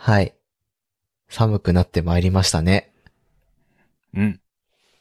[0.00, 0.32] はい。
[1.28, 2.92] 寒くなってまいりましたね。
[4.14, 4.40] うん。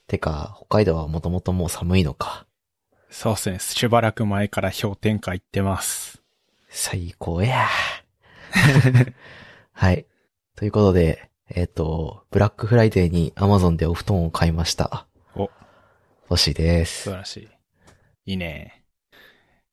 [0.08, 2.47] てか、北海道はもともともう寒いのか。
[3.12, 3.60] そうっすね。
[3.60, 6.23] しばらく前から氷点下行ってます。
[6.70, 7.68] 最高や。
[9.71, 10.07] はい。
[10.55, 15.05] ということで、えっ、と、ブラックフライデーに Amazon でお布団を買いました。
[15.36, 15.52] お、
[16.27, 17.18] 星です素晴。
[17.18, 17.50] らしい。
[18.32, 18.84] いいね。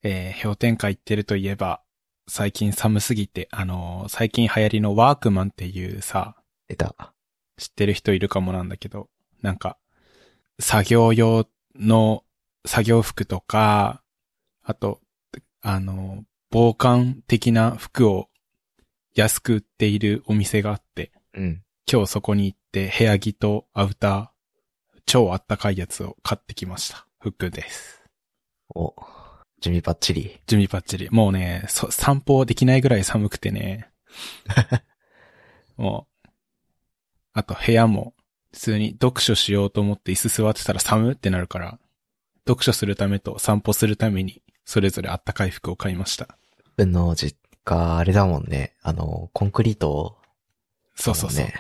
[0.02, 1.80] えー、氷点下行ってるといえば、
[2.26, 6.36] 最近寒すぎて、あのー最近流行りのワークマンっていうさ、
[6.68, 7.12] 出た。
[7.56, 9.08] 知ってる人いるかもなんだけど、
[9.42, 9.78] なんか、
[10.58, 12.24] 作業用の
[12.66, 14.02] 作業服とか、
[14.62, 15.00] あと、
[15.60, 18.28] あの、防寒的な服を
[19.14, 21.62] 安く売っているお店があって、うん。
[21.90, 27.06] 今日そこに行って部屋着とアウター、超あったかいやつを買ってきました。
[27.20, 28.02] 服です。
[28.74, 28.94] お、
[29.64, 30.38] 準備バッチリ？
[30.46, 31.08] 準備バッチリ。
[31.10, 33.88] もうね、そ散歩できないぐらい寒くてね。
[35.78, 36.28] もう、
[37.32, 38.12] あと部屋も、
[38.52, 41.78] 普通に読書しようと思って椅子座ってたら寒ってなるから、
[42.46, 46.36] 読書するためと散歩するために、それぞれあったかい服を買いました。
[46.76, 48.74] 僕の実家、あれだもんね。
[48.82, 50.18] あの、コンクリート
[50.94, 51.46] そうそうそう。
[51.46, 51.54] ね。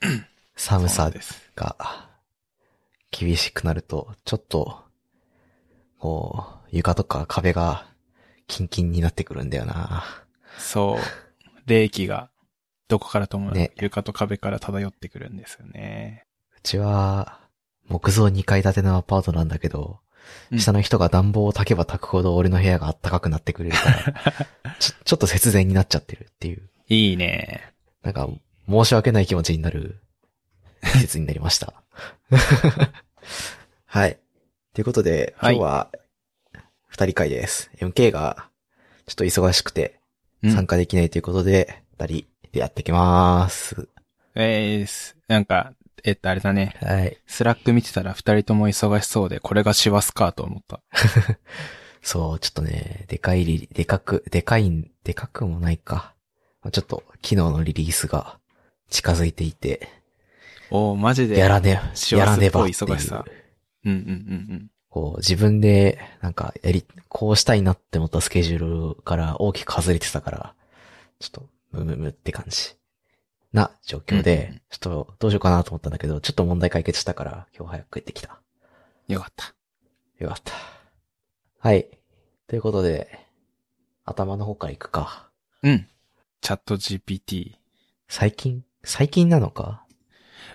[0.56, 1.08] 寒さ。
[1.54, 2.08] が
[3.12, 4.82] 厳しくなると、ちょっと、
[6.02, 7.86] こう、床とか壁が
[8.48, 10.02] キンキンになってくるんだよな。
[10.58, 11.70] そう。
[11.70, 12.28] 冷気が、
[12.88, 16.26] どこからともなくね床と壁から漂ってくるんですよね。
[16.56, 17.38] うちは、
[17.86, 20.00] 木造2階建てのアパートなんだけど、
[20.50, 27.72] うん下の人が暖房を焚けば焚くほど俺の部屋が暖かくなってくれるから、 ちょ、ちょっと節電になっちゃってるっていう、いいね。
[28.02, 28.28] なんか、
[28.68, 30.00] 申し訳ない気持ちになる
[30.82, 31.74] 季節になりました。
[33.86, 34.18] はい。
[34.74, 35.90] ということで、今はい日は、
[36.86, 37.70] 二人会です。
[37.76, 38.48] MK が、
[39.06, 40.00] ちょっと忙しくて、
[40.42, 43.86] うん参加できないということで、二人でやっていきます。
[44.34, 46.74] えーす、なんか、えっと、あれだね。
[46.80, 47.18] はい。
[47.26, 50.80] Slack 見てたら二人とも忙しそうで、これが師走かと思った。
[52.00, 56.14] そう、ちょっとね、でかいリリ、でかく、でかいん、でかくもないか。
[56.62, 58.38] まあちょっと、昨日のリリースが
[58.88, 59.86] 近づいていて、
[60.70, 61.38] おー、マジで。
[61.38, 63.22] やらね、師やらねば忙しさ。
[63.84, 64.00] うんうんう
[64.54, 70.54] んこう、自分で、なんか、やり、こうしたいなって思ったスケジュールから大きく外れてたから、
[71.18, 72.76] ちょっと、むむむって感じ。
[73.54, 78.40] な状況で、うんうんうんちょっと、どうしようかなと思ったんだけど、ちょっと問題解決したから、今日早く帰ってきた。
[79.08, 79.14] うん。
[79.14, 79.54] よかった。
[80.18, 80.52] よかった。
[81.58, 81.88] はい。
[82.46, 83.18] ということで、
[84.04, 85.30] 頭の方から行くか。
[85.62, 85.88] うん。
[86.40, 87.52] チャット GPT。
[88.08, 88.64] 最近？
[88.82, 89.86] 最近なのか？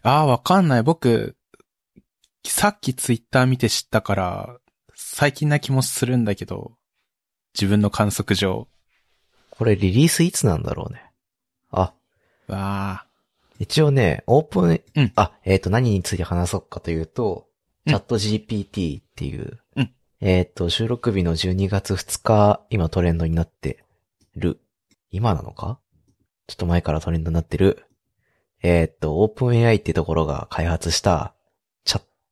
[0.03, 0.83] あー、わかんない。
[0.83, 1.36] 僕、
[2.51, 4.57] さっきツイッター見て知ったから、
[4.95, 6.75] 最近な気もするんだけど、
[7.53, 8.67] 自分の観測上。
[9.49, 11.11] これリリースいつなんだろうね。
[11.71, 11.93] あ、
[12.47, 13.05] わ
[13.59, 17.47] 一応ね、オープン、うんあ、えっ、と、何について話そうかというと、うん
[17.87, 23.83] チャット GPT っていう、うんえっ、と、収録日の12月2日、今トレンドになって
[24.35, 24.59] る。
[25.09, 25.79] 今なのか？
[26.47, 27.85] ちょっと前からトレンドになってる。
[28.61, 31.33] えっ、と、オープン AI ってところが開発した、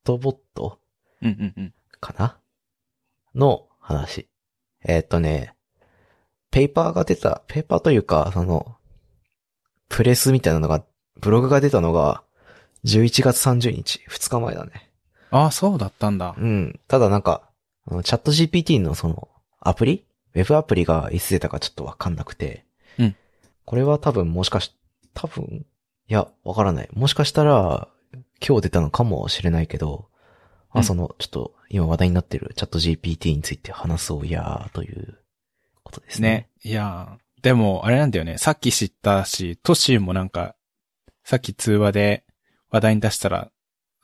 [0.06, 1.26] トボットー。
[1.26, 1.74] うんうんうん。
[2.00, 2.38] かな？
[3.34, 4.28] の話。
[4.84, 5.54] えーっとね、
[6.52, 8.76] ペーパーが出た、ペーパーというか、その、
[9.88, 10.84] プレスみたいなのが、
[11.20, 12.22] ブログが出たのが、
[12.84, 14.92] 11月30日、2日前だね。
[15.30, 16.36] あー、そうだったんだ。
[16.38, 16.80] うん。
[16.86, 17.50] ただなんか、
[17.88, 19.28] あのチャット GPT のその、
[19.58, 20.06] アプリ？
[20.34, 22.64] ウェブアプリがいつ出たかちょっとわかんなくて。
[22.98, 23.16] うん。
[23.64, 24.72] これは多分もしかし、
[25.14, 25.66] 多分、
[26.08, 26.88] いや、わからない。
[26.92, 27.88] もしかしたら、
[28.46, 30.08] 今日出たのかもしれないけど、
[30.70, 35.18] あ、うんその、ちょっと、今話題になってるチャット GPT について話そうやーという
[35.82, 36.28] ことですね。
[36.28, 36.48] ね。
[36.64, 38.38] いやーでも、あれなんだよね。
[38.38, 40.56] さっき知ったし、トッシーもなんか、
[41.24, 42.24] さっき通話で
[42.70, 43.50] 話題に出したら、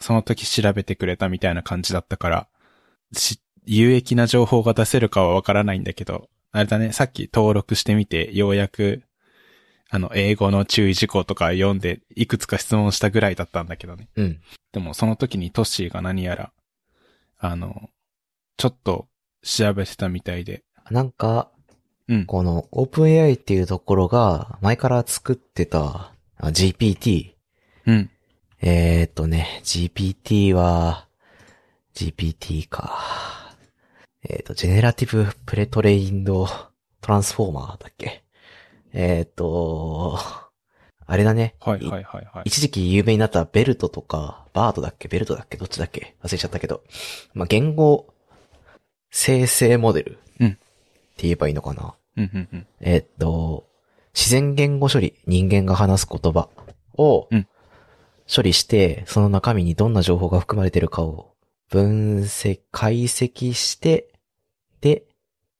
[0.00, 2.48] その時調べてくれたみたいな感じだったから、
[3.12, 9.02] し、有益な情報が出せるかはわからないんだけど、あれだね、さっき登録してみて、ようやく、
[9.94, 14.08] あの、英語の注意事項とか読んで、いくつか質問したぐらいだったんだけどね。
[14.16, 14.40] うん。
[14.72, 16.50] でも、その時にトッシーが何やら、
[17.38, 17.90] あの、
[18.56, 19.06] ちょっと
[19.42, 21.50] 調べてたみたいで、なんか、
[22.08, 22.24] うん。
[22.24, 27.34] この OpenAI っていうところが、前から作ってたあ GPT。
[27.86, 28.10] うん。
[28.62, 31.06] えー、っとね、GPT は、
[31.94, 32.98] GPT か。
[34.26, 36.46] えー、っと、 Generative Pre-trained
[37.02, 38.22] Transformer だっけ？
[38.92, 40.18] えー、っと、
[41.06, 41.56] あれだね。
[41.60, 42.42] はいはいはいはい。
[42.44, 45.08] 一時期有名になったベルトとか、 BERT だっけ？
[45.08, 45.56] ベルトだっけ？
[45.56, 46.16] どっちだっけ？
[46.22, 46.82] 忘れちゃったけど。
[47.34, 48.12] まあ、言語
[49.10, 50.18] 生成モデル。
[50.40, 50.50] うんっ
[51.14, 51.94] て言えばいいのかな。
[52.16, 52.66] うんうんうん。
[52.80, 53.66] えっと、
[54.14, 56.48] 自然言語処理、人間が話す言葉
[56.94, 57.46] をうん
[58.34, 61.34] 処理して、その中身にどんな情報が含まれているかを
[61.68, 64.08] 分析、解析して、
[64.80, 65.04] で、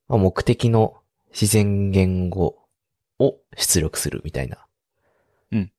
[0.08, 0.94] まあ目的の
[1.32, 2.62] 自然言語
[3.22, 4.58] を出力するみたいな
[5.52, 5.72] うん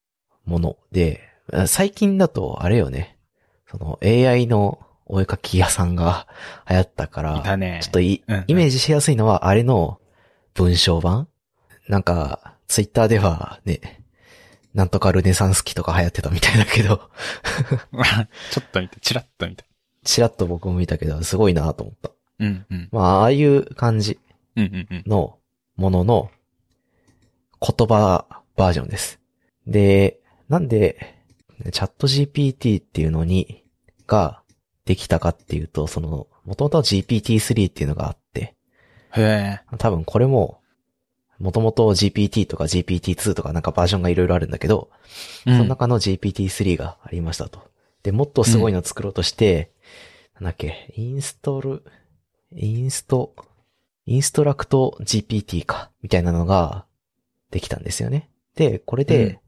[0.45, 1.21] もので、
[1.67, 3.17] 最近だとあれよね、
[3.69, 6.27] その AI のお絵かき屋さんが
[6.69, 9.99] 流行ったから、ねちょっというんうんイメージしやすいのはあれの
[10.53, 11.27] 文章版
[11.87, 14.01] なんか、ツイッターではね、
[14.73, 17.09] なんとかルネサンス期とか流行ってたみたいだけど、
[18.51, 19.65] ちょっと見て、チラッと見て。
[20.03, 22.11] ちらっと僕も見たけど、すごいなと思った。
[22.39, 22.89] うんうん。
[22.91, 24.19] まあ、ああいう感じ。
[24.55, 25.39] の
[25.75, 26.31] ものの
[27.65, 28.25] 言葉
[28.57, 29.21] バージョンです。
[29.65, 30.19] で、
[30.50, 31.15] なんで、
[31.71, 33.63] チャット GPT っていうのに、
[34.06, 34.44] が
[34.86, 38.56] できたかっていうと、その、もともと GPT-3 っていうのがあって、
[39.15, 39.62] へえ。
[39.77, 40.60] 多分これも、
[41.39, 44.89] もともと GPT とか GPT-2 とかなんかバージョンがいろいろあるんだけど、
[45.45, 47.62] うんその中の GPT-3 がありましたと。
[48.04, 49.71] で、もっとすごいの作ろうとして、
[50.36, 51.83] なんだっけ、インストール、
[52.56, 53.33] インスト、
[54.06, 56.86] インストラクト GPT か、みたいなのが
[57.53, 58.29] できたんですよね。
[58.55, 59.39] で、これで、うん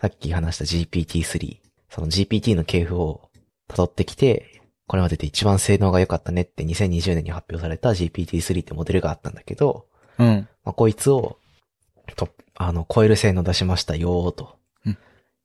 [0.00, 1.58] さっき話した GPT-3、
[1.90, 3.28] その GPT の系譜を
[3.68, 9.86] 辿ってきて、これまでで一番性能が良かったねって2020年に発表された GPT-3 ってモデルがあったんだけど、
[10.18, 10.48] うん。
[10.64, 11.36] まあ、こいつを、
[12.16, 14.98] と、あの、超える性能出しましたよーとうん。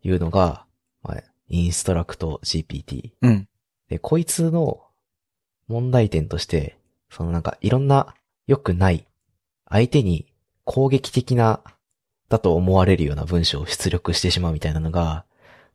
[0.03, 0.65] いうのが、
[1.03, 3.11] まあ、インストラクト GPT。
[3.21, 3.49] うん。
[3.89, 4.85] で、こいつの
[5.67, 6.77] 問題点として、
[7.09, 8.15] そのなんかいろんな
[8.47, 9.05] 良くない、
[9.69, 10.31] 相手に
[10.63, 11.61] 攻撃的な、
[12.29, 15.25] だと思われるような文章を出力してしまうみたいなのが、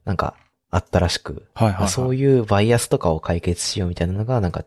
[0.04, 0.34] なんか
[0.70, 1.80] あったらしく、はいはい、はい。
[1.80, 4.64] まあそういうバイアスとかを解決しようみたいなのが、なんか、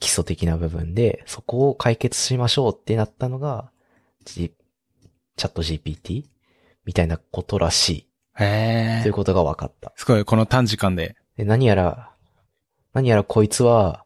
[0.00, 3.70] 基礎的な部分で、そこを解決しましょうってなったのが、
[4.24, 4.52] G、
[5.36, 6.24] チャット GPT?
[6.84, 8.08] みたいなことらしい。
[8.38, 9.12] へえという。
[9.12, 9.92] ことが分かった。
[9.96, 11.16] すごい、この短時間で。
[11.36, 12.12] で、何やら、
[12.94, 14.04] 何やらこいつは、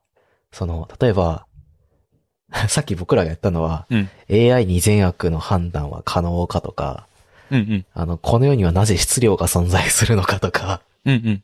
[0.50, 1.46] その、例えば、
[2.68, 4.10] さっき僕らがやったのは、うん。
[4.30, 7.06] AI に善悪の判断は可能かとか、
[7.50, 7.86] うんうん。
[7.94, 11.42] あの、この世にはなぜ質量が存在するのかとか、うんうん。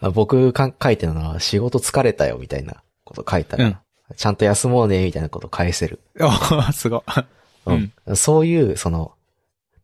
[0.00, 3.76] あ僕か書いてるのは仕事疲れたよみたいなこと書いたら、うん
[4.16, 6.00] ちゃんと休もうねみたいなこと返せる。
[6.18, 7.02] おーすごい。
[7.66, 8.16] うん。
[8.16, 9.12] そういう、その、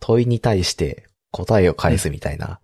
[0.01, 2.59] 問いに対して答えを返すみたいな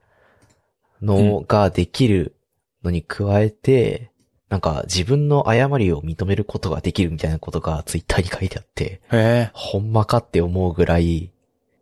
[1.01, 2.35] のができる
[2.83, 4.11] のに加えて、
[4.53, 9.51] なんか自分の誤りを認めることができるみたいなことがツイッターに書いてあって、へえ。
[9.55, 11.33] ほんまかって思うぐらい、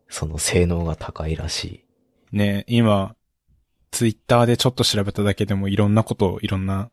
[0.08, 1.84] その性能が高いらし
[2.32, 2.36] い。
[2.36, 3.16] ね今、
[3.90, 6.92] ツイッターでちょっと調べただけでもいろんなことをいろんな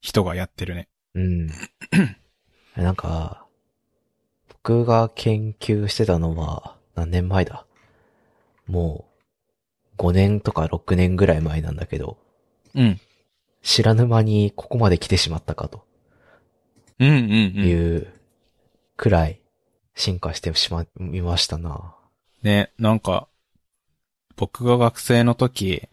[0.00, 0.88] 人がやってるね。
[1.14, 1.46] うん。
[2.74, 3.46] なんか、
[4.48, 7.64] 僕が研究してたのは何年前だ？
[8.66, 9.04] も
[9.96, 12.18] う5年とか6年ぐらい前なんだけど、
[12.74, 13.00] うん。
[13.62, 15.84] 知らぬ間にここまで来てしまったかと
[16.98, 17.28] うんうんうん。
[17.66, 18.12] いう
[18.96, 19.40] くらい
[19.94, 21.94] 進化してしまいましたな。
[22.42, 23.28] ね、なんか、
[24.36, 25.88] 僕が学生の時、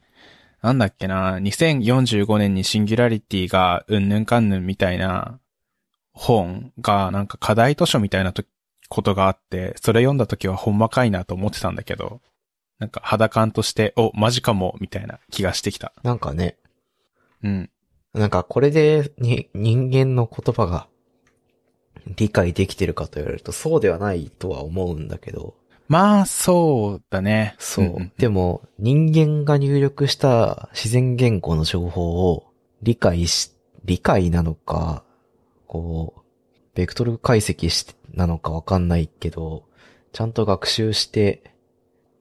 [0.62, 5.39] なんだっけな、2045年にシンギュラリティがうんぬんかんぬんみたいな
[6.12, 8.44] 本がなんか課題図書みたいなと
[8.89, 12.22] ことがあって、それ読んだ時はほんまかいなと思ってたんだけど、
[12.80, 15.94] なんか肌感として、お、マジかも、みたいな気がしてきた。
[16.03, 16.58] なんかね、
[17.43, 17.69] うん。
[18.13, 20.88] なんかこれでに人間の言葉が
[22.15, 25.55] 理解できてるかと言われるとそうではないとは思うんだけど、
[25.88, 27.55] まあ、そうだね。
[27.58, 28.12] そう。
[28.19, 32.53] でも、人間が入力した自然言語の情報を
[32.84, 33.53] 理解し、
[33.86, 35.03] 理解なのか、
[35.65, 36.22] こう、
[36.75, 39.63] ベクトル解析し、なのかわかんないけど、
[40.12, 41.55] ちゃんと学習して、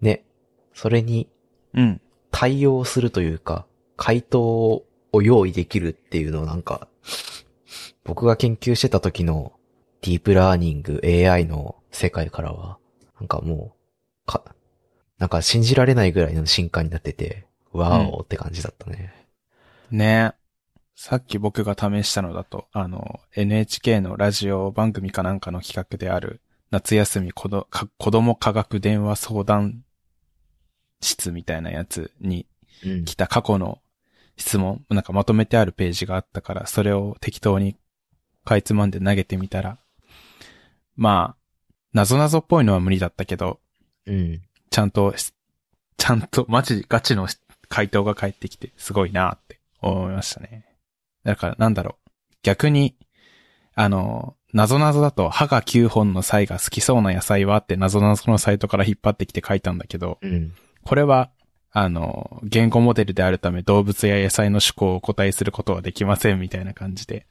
[0.00, 0.24] ね、
[0.72, 1.28] それに
[1.74, 2.00] うん。
[2.30, 6.88] 対応するというか、回答を用意できるっていうのをなんか、
[8.04, 9.52] 僕が研究してた時の
[10.02, 12.78] ディープラーニング AI の世界からは、
[13.18, 13.74] なんかも
[14.24, 14.44] う、か、
[15.18, 19.12] なんか信じられないぐらいの進化になってて、わーおって感じだったね。
[19.90, 20.32] ね。
[20.94, 29.84] さっき僕が試したのだと、あの、NHK のラジオ番組かなんかの企画である、夏休み子どか子供科学電話相談
[31.00, 32.46] 室みたいなやつに
[32.84, 33.04] うん。
[33.04, 33.80] 来た過去の
[34.38, 37.76] 質問、なんかまとめてあるページがあったから、それを適当に
[38.44, 39.78] かいつまんで投げてみたら、
[40.96, 43.60] まあ、謎々っぽいのは無理だったけど、
[44.06, 44.42] うん。
[44.70, 45.14] ちゃんと、
[45.96, 47.28] ちゃんと、マジガチの
[47.68, 50.64] 回答が返ってきて、すごいなって思いましたね。
[51.24, 52.10] だから、なんだろう。
[52.42, 52.96] 逆に、
[53.74, 60.54] あの、なぞなぞだと歯が9本の際が好きそうな野菜はってなぞなぞのサイトから引っ張ってきて書いたんだけど、うん。
[60.84, 61.30] これは、
[61.70, 67.26] あの、言語モデルであるため動物や野菜の思考をお答えすることはできませんみたいな感じで。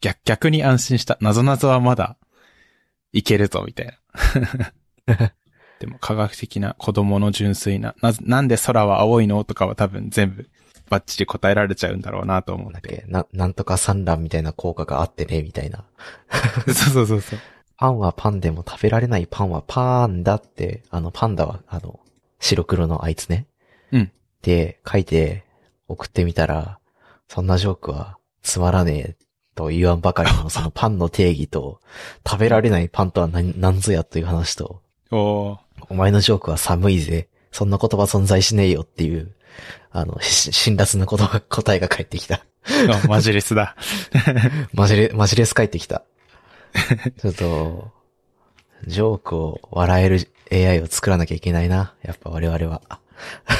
[0.00, 1.16] 逆、 逆に安心した。
[1.20, 2.16] なぞなぞはまだ
[3.12, 3.86] いけるぞみたい
[5.06, 5.32] な。
[5.80, 10.48] でも科学的な子供の純粋な、な、なんで空は青いのとかは多分全部
[10.90, 12.72] バッチリ答えられちゃうんだろうなと思って。
[12.72, 13.04] だっけ？
[13.06, 15.84] な、なんとか産卵みたいな効果があってね、みたいな。
[16.66, 17.38] そうそうそうそう。
[17.76, 22.00] パンはパンでも食べられないパンはパンだって、あの、パンダは、あの、
[22.40, 23.46] 白黒のあいつね。
[23.92, 24.12] うん。
[24.42, 25.44] で、書いて
[25.88, 26.78] 送ってみたら、
[27.28, 29.16] そんなジョークはつまらねえ
[29.54, 31.80] と言わんばかりの そのパンの定義と、
[32.26, 35.58] 食べられないパンとは何何ぞやという話と、おー。
[35.88, 37.28] お前のジョークは寒いぜ。
[37.50, 39.34] そんな言葉存在しねえよっていう、
[39.90, 42.44] あの、し辛辣な言葉、答えが返ってきた。
[42.90, 43.74] あマジレスだ。
[44.74, 46.04] マジレ、マジレス返ってきた。
[47.20, 47.90] ちょっと、
[48.86, 51.94] ジョークを笑える AI を作らなきゃいけないな。
[52.02, 52.82] やっぱ我々は。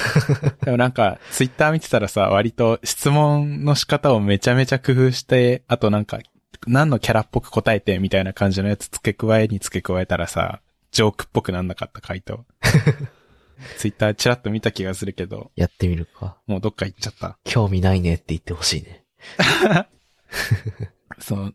[0.64, 6.20] でもなんか、ツイッター見てたらさ、割と質問の仕方をめちゃめちゃ工夫して、あとなんか、
[6.66, 10.60] 何のキャラっぽく答えてみたいな感じのやつ付け加えに付け加えたらさ、
[10.90, 12.44] ジョークっぽくなんなかった回答。
[13.76, 16.38] ツイッターチラッと見た気がするけど、やってみるか。
[16.46, 17.38] もうどっか行っちゃった。
[17.44, 19.04] 興味ないねって言ってほしいね。
[21.18, 21.54] そう、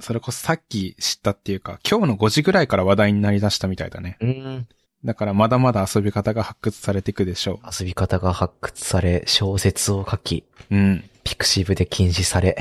[0.00, 4.16] それこそさっき知ったっていうか、今日の5時ぐらいから話題になりだしたみたいだね。
[4.20, 4.68] うーん。
[5.04, 10.76] だからまだまだ遊び方が発掘されていくでしょ遊び方が発掘され、小説を書き、う。
[10.76, 11.04] うん。
[11.24, 12.56] ピクシブで禁止され。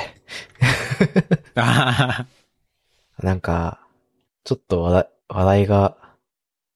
[1.56, 2.26] あ
[3.20, 3.80] なんか、
[4.44, 5.98] ちょっと話題話題が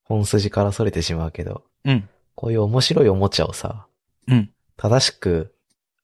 [0.04, 1.92] 本筋から逸れてしまうけど、あ。
[1.92, 2.10] うん。
[2.36, 3.88] こういう面白いおもちゃをさ、
[4.28, 4.52] うん。
[4.78, 5.54] 正しく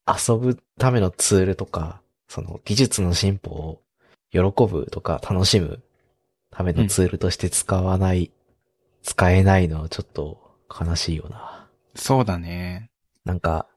[0.07, 3.81] 遊ぶためのツールとか、その技術の進歩を
[4.31, 5.81] 喜ぶとか楽しむ
[6.51, 8.31] ためのツールとして使わない、
[9.03, 11.69] 使えないのはちょっと悲しいよな。
[11.95, 12.91] そうだね。
[13.25, 13.67] なんか、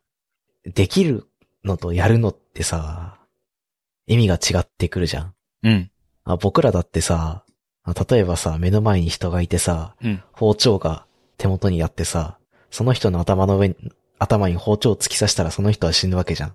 [0.65, 1.27] できる
[1.65, 3.19] のとやるのってさ、
[4.07, 5.35] 意味が違ってくるじゃん。
[5.63, 5.91] うん。
[6.25, 7.45] あ僕らだってさ、
[7.83, 10.23] あ例えばさ、目の前に人がいてさ、うん。
[10.33, 11.07] 包丁が
[11.39, 12.39] 手元にあってさ、
[12.71, 13.77] その人の頭の上に、
[14.19, 16.55] 頭に包丁を突き刺したらその人は死ぬわけじゃん。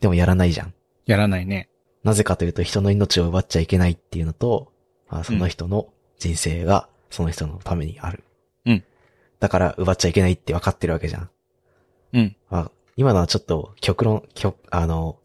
[0.00, 0.74] でもやらないじゃん。
[1.06, 1.68] やらないね。
[2.04, 4.72] なぜかというと人の命を奪っちゃいけないっていうのと、
[5.08, 8.24] まあ、その人の人生がその人のためにある。
[8.66, 8.84] うん。
[9.40, 11.30] だから奪っちゃいけないって分かってるわけじゃん。
[12.12, 12.36] うん。
[12.50, 15.18] まあ、今のはちょっと極論、極、あの、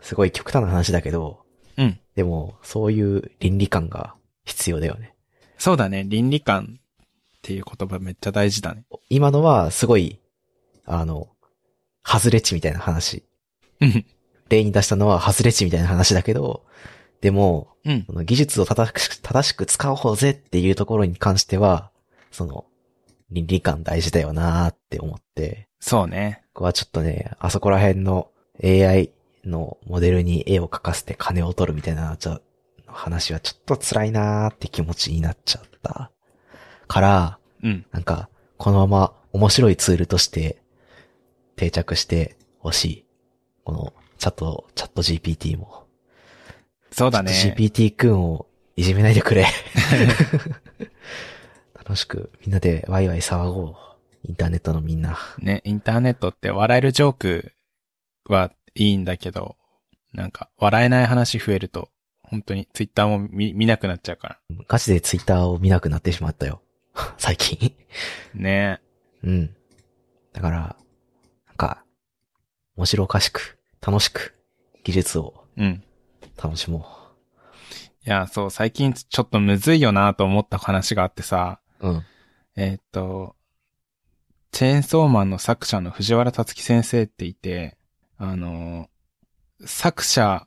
[0.00, 1.40] すごい極端な話だけど、
[1.76, 1.98] うん。
[2.14, 5.14] でも、そういう倫理観が必要だよね。
[5.56, 6.04] そうだね。
[6.06, 7.08] 倫理観っ
[7.42, 8.84] ていう言葉めっちゃ大事だね。
[9.08, 10.20] 今のはすごい、
[10.84, 11.28] あの、
[12.04, 13.24] 外れ値みたいな話。
[13.80, 14.04] うん。
[14.48, 16.64] 例に出したのは外れ値みたいな話だけど、
[17.20, 18.04] でも、うん。
[18.06, 21.90] その技術を正しく、正しく使おうぜっていうところに関しては、
[22.30, 22.66] その、
[23.30, 26.42] 倫理観大事だよなーって思って、そうね。
[26.52, 28.30] ここはちょっとね、あそこら辺の
[28.62, 29.10] AI
[29.44, 32.40] のモデルに絵を描かせて金を取るみたいな、ちょ、
[32.86, 36.10] 話はちょっと辛いなーって気持ちになっちゃった。
[36.86, 37.86] から、うん。
[37.92, 40.62] なんか、このまま面白いツールとして
[41.56, 43.04] 定着してほしい。
[43.64, 45.86] このチャット、チャット GPT も。
[46.90, 47.32] そうだね。
[47.32, 48.46] GPT 君を
[48.76, 49.46] いじめないでくれ。
[51.74, 53.76] 楽しくみんなでワイワイ騒ごう。
[54.24, 55.16] インターネットのみんな。
[55.38, 57.52] ね、インターネットって笑えるジョーク
[58.26, 59.56] はいいんだけど、
[60.12, 61.90] なんか、笑えない話増えると、
[62.22, 64.38] 本当にツイッターも見見なくなっちゃうから。
[64.66, 66.60] ガチでツイッターを見なくなってしまったよ。
[67.16, 67.74] 最近。
[68.34, 68.80] ね
[69.22, 69.54] うん。
[70.32, 70.76] だから、
[71.46, 71.84] なんか、
[72.76, 74.34] 面白おかしく、楽しく、
[74.84, 75.82] 技術をうん。
[76.42, 76.86] 楽しも
[78.06, 81.88] いや、そう、最近ちょっとむずいよなと思った話があってさ、う。
[81.88, 82.04] うん。
[82.56, 83.36] えーっと、
[84.50, 87.76] チェーンソーマンの作者の藤原達樹先生っていて、
[88.16, 88.88] あの、
[89.64, 90.46] 作者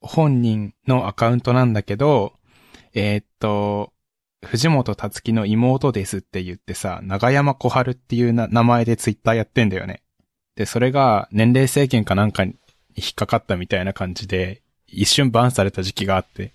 [0.00, 2.34] 本人のアカウントなんだけど、
[2.94, 3.92] えーっと、
[4.44, 10.02] 藤本達樹の妹ですって言ってさ、長山小春っていうな名前でツイッターやってんだよね。
[10.60, 12.54] で、それが年齢制限かなんかに
[12.94, 16.52] 引っかかったみたいな感じで、一瞬バンされた時期があって、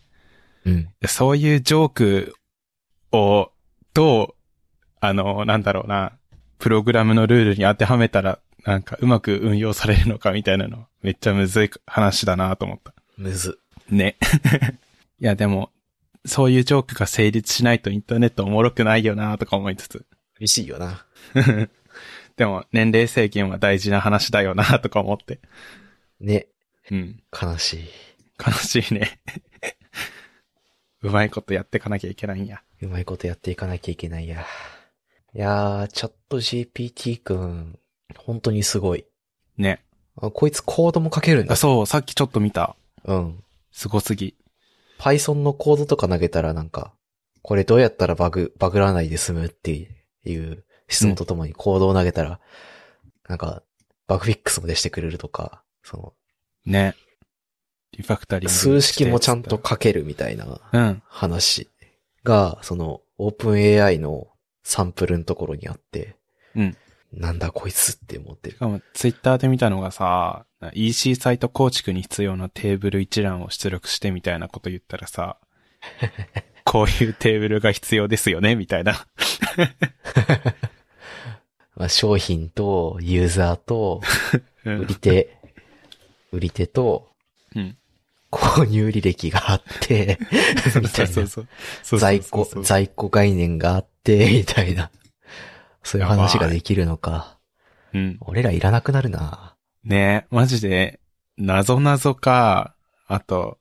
[0.63, 0.89] うん。
[1.01, 2.35] でそういうジョーク
[3.11, 3.49] を、
[3.95, 4.35] どう、
[4.99, 6.11] あの、なんだろうな、
[6.59, 12.93] プログラムのルールに当てはめたら、なんかうまく運用されるのかみたいなの、めっちゃむずい話だなと思った。
[13.17, 13.57] むず。
[13.89, 14.17] ね。
[15.19, 15.71] いや、でも、
[16.25, 20.05] そういうジョークが成立しないとインターネットおもろくないよなとか思いつつ。
[20.37, 21.07] 厳しいよな。
[22.37, 25.39] でも、年齢制限は大事な話だよなとか思って。
[26.19, 26.47] ね。
[26.91, 27.23] うん。
[27.31, 27.89] 悲しい。
[28.45, 29.19] 悲しいね。
[31.01, 32.61] うまいことやっていかなきゃいけないんや。
[32.81, 34.45] うまいことやっていかなきゃいけないや。
[35.33, 37.79] いやー、チャット GPT くん、
[38.17, 39.05] 本当にすごい。
[39.57, 39.83] ね。
[40.17, 41.55] あこいつコードも書けるんだあ、。
[41.55, 42.75] そう、さっきちょっと見た。
[43.05, 43.43] うん。
[43.71, 44.35] すごすぎ。
[44.99, 46.93] Python のコードとか投げたらなんか、
[47.41, 49.71] これどうやったらバグ、バグらないで済むって
[50.25, 52.39] いう質問とともにコードを投げたら、
[53.27, 53.63] なんか、
[54.07, 56.13] バグフィックスも出してくれるとか、その、
[56.65, 56.95] ね。
[57.91, 58.53] リファクタリング。
[58.53, 59.59] 数式もちゃんと。
[59.63, 61.01] 書けるみたいなうん。
[61.07, 61.69] 話
[62.23, 64.27] が、その、OpenAI の
[64.63, 66.17] サンプルのところにあって、
[66.55, 66.77] うん。
[67.11, 68.59] なんだこいつって思ってるし。
[68.59, 75.37] かも、ツイッターで見たのがさ、EC サイト構築に必要なテーブル一覧を出力してみたいなこと言ったらさ、
[76.65, 79.07] こういうテーブルが必要ですよね、みたいな。
[81.75, 84.01] まあ、商品とユーザーと
[84.65, 85.37] うん売り手、
[86.31, 87.09] 売り手と
[87.55, 87.77] うん。
[88.31, 90.19] 購入履歴があって、
[90.81, 91.97] みたいな。
[91.97, 94.91] 在庫在庫概念があって、みたいな。
[95.83, 97.37] そういう話ができるのか。
[97.93, 98.17] うん。
[98.21, 99.55] 俺らいらなくなるな。
[99.83, 100.99] ねマジで、
[101.37, 102.75] 謎謎か、
[103.07, 103.59] あと、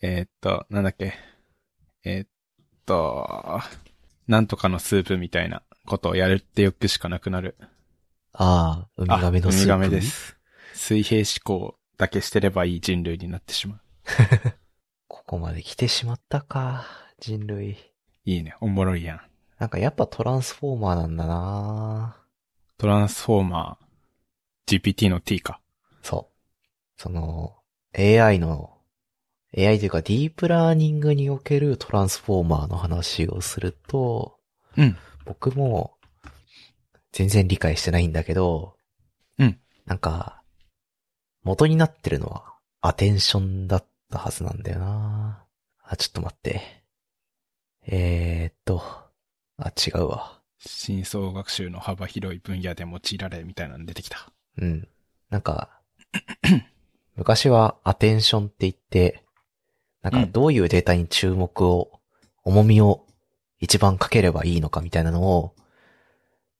[0.00, 1.14] えーっと、なんだっけ。
[2.04, 2.28] えーっ
[2.86, 3.60] と、
[4.28, 7.56] なんとかのスープみたいなことをやるってよくしかなくなる。
[8.32, 9.72] ああ、ウミガメのスープ。
[9.72, 10.00] あウミガメで。
[10.02, 10.36] す。
[10.74, 13.80] 水平思考だけしてればいい人類になってしまう。
[15.08, 16.86] ここまで来てしまったか、
[17.18, 17.76] 人類。
[18.24, 18.54] いいね。
[18.60, 19.20] おもろいやん。
[19.58, 22.16] なんかやっぱトランスフォーマーなんだな
[22.76, 25.60] トランスフォーマー、GPT の T か。
[26.02, 27.00] そう。
[27.00, 27.56] その、
[27.96, 28.78] AI の、
[29.56, 34.38] AI というかディープラーニングにおけるトランスフォーマーの話をすると、
[34.76, 34.96] うん。
[35.28, 35.98] 僕も
[37.12, 38.76] 全然理解してないんだけど、
[39.38, 39.60] うん。
[39.84, 40.42] なんか、
[41.42, 45.44] 元になってるのはアテンションだったはずなんだよな
[45.82, 46.62] あ、ちょっと待って。
[47.86, 48.82] えーっと、
[49.58, 50.40] あ、違うわ。
[50.58, 54.32] 深層学習の幅広い分野で用いられみたいなの出てきた。
[54.56, 54.88] うん。
[55.28, 55.68] なんか、
[57.16, 59.24] 昔はアテンションって言って、
[60.00, 62.00] なんかうんどういうデータに注目を、
[62.44, 63.04] 重みを
[63.60, 65.54] 一番かければいいのかみたいなのを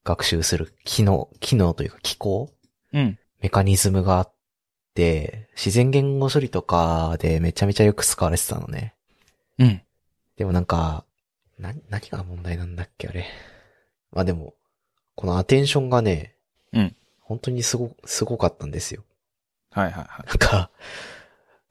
[0.04, 2.50] 学習する機能、機能というか機構
[2.92, 3.18] うん。
[3.40, 4.32] メカニズムがあっ
[4.94, 8.94] て、自然言語処理とかでめちゃめちゃよく使われてたのね。
[9.58, 9.82] うん。
[10.36, 11.04] でもなんか、
[11.58, 13.26] な、何が問題なんだっけあれ。
[14.12, 14.54] まあでも、
[15.14, 16.34] このアテンションがね、
[16.72, 16.96] うん。
[17.20, 19.04] 本当にすご、すごかったんですよ。
[19.70, 20.26] はいはいはい。
[20.26, 20.70] なんか、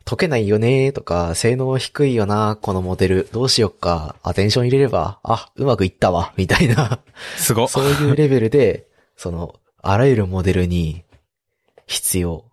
[0.07, 3.29] 解けないよねとか、性能低いよなこのモデル。
[3.33, 4.15] どうしよっか。
[4.23, 6.33] アテンション入れれば、あ、うまくいったわ。
[6.37, 7.01] みたいな。
[7.35, 7.67] すごっ。
[7.67, 11.03] そういうレベルで、その、あらゆるモデルに
[11.87, 12.45] 必要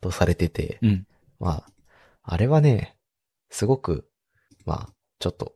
[0.00, 1.06] とされてて、うん。
[1.38, 1.64] まあ、
[2.24, 2.96] あれはね、
[3.50, 4.08] すごく、
[4.64, 5.52] まあ、ちょっと、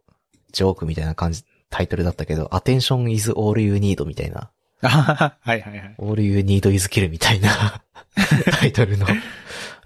[0.53, 5.97] ジョークみたいな感じ、タイトルだったけど、Attention is all you need みたいな、 はいはいはい。
[5.99, 7.83] all you need is kill みたいな
[8.61, 9.07] タイトルの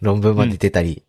[0.03, 1.04] 論文まで出たり、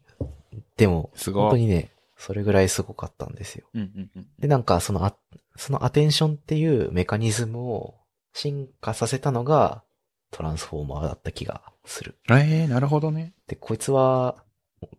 [0.77, 3.67] でも、本当にね、それぐらいすごかったんですよ。
[3.73, 4.27] うんうんうん。
[4.39, 5.15] で、なんか、そのあ、
[5.55, 7.95] そのアテンションっていうメカニズムを
[8.33, 9.83] 進化させたのが、
[10.31, 12.17] トランスフォーマーだった気がする。
[12.29, 13.33] ええー、なるほどね。
[13.47, 14.43] で、こいつは、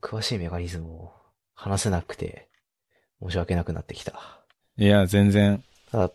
[0.01, 1.13] 詳しいメカニズムを
[1.55, 2.49] 話せなくて、
[3.23, 4.43] 申し訳なくなってきた。
[4.79, 6.13] いや、全然、ただ、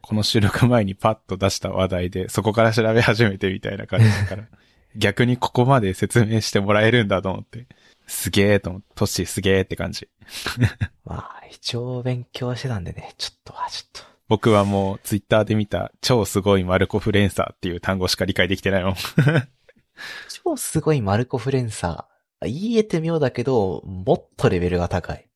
[0.00, 4.48] この収録前にパッと出した話題で、そこから調べ始めてみたいな感じだから、
[4.96, 7.66] 逆にここまで説明してもらえるんだと思って、
[8.06, 10.08] すげえと思って、トッシーすげえって感じ。
[11.04, 14.14] まあ、一応勉強してたんでね、ちょっとは、ちょっと。
[14.28, 18.94] 僕はもうツイッターで見た超すごいマルコフレンサーっていう単語しか理解できてないもん。
[20.44, 22.48] 超すごいマルコフレンサー。
[22.48, 25.28] 言えて妙だけど、もっとレベルが高い。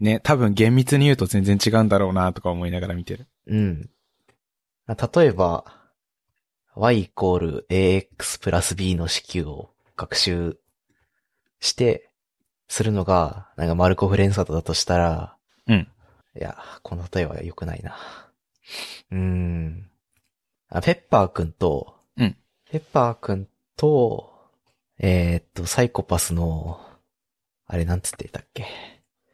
[0.00, 3.26] ね、多分厳密に言うと全然違うんだろうなとか思いながら見てる。
[3.46, 3.90] うん。
[4.86, 5.64] 例えば、
[6.74, 10.58] y イコール ax プラス b の式を学習
[11.60, 12.10] して、
[12.68, 15.88] するのが、なんかマルコフレンサーだとしたら、うん。
[16.36, 17.96] いや、この例えは良くないな。
[19.10, 19.90] うーん。
[20.68, 22.36] あペッパーくんと、うん。
[22.70, 24.32] ペッパーくんと、
[24.98, 26.80] えーっと、サイコパスの、
[27.66, 28.66] あれなんつって言ったっけ？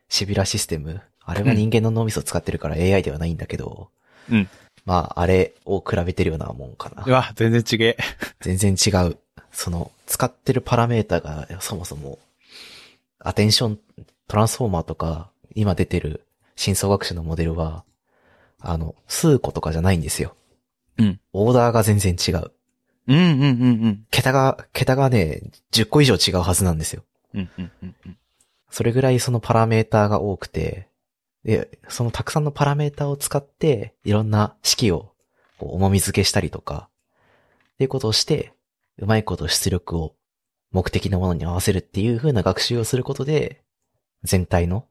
[0.08, 1.00] シビラシステム？
[1.22, 3.90] あれは人間の脳みそ使ってるから AI ではないんだけど、
[4.28, 4.48] うん。
[4.84, 7.10] まあ、あれを比べてるようなもんかなう。
[7.10, 7.96] わ、全然違え。
[8.40, 9.18] 全然違う。
[9.52, 12.18] その、使ってるパラメータがそもそも、
[13.20, 13.78] アテンション、
[14.28, 17.84] トランスフォーマーとか、今出てる深層学習のモデルは、
[18.60, 20.34] あの、数個とかじゃないんですよ。
[20.98, 21.20] うん。
[21.32, 22.50] オーダーが全然違う。
[23.06, 24.06] うんうんうんうん。
[24.10, 27.02] 桁が、桁がね、10個以上違うはずなんですよ。
[27.34, 28.16] うんうんうんうん。
[28.70, 30.88] それぐらいそのパラメーターが多くて、
[31.44, 35.12] で、そのたくさんのパラメータを使って、いろんな式を
[35.58, 36.88] こう重み付けしたりとか、
[37.74, 38.52] っていうことをして、
[38.98, 40.14] うまいこと出力を
[40.72, 43.62] 目的のものに合わせるっていう風な学習をすることで、
[44.22, 44.86] 全体の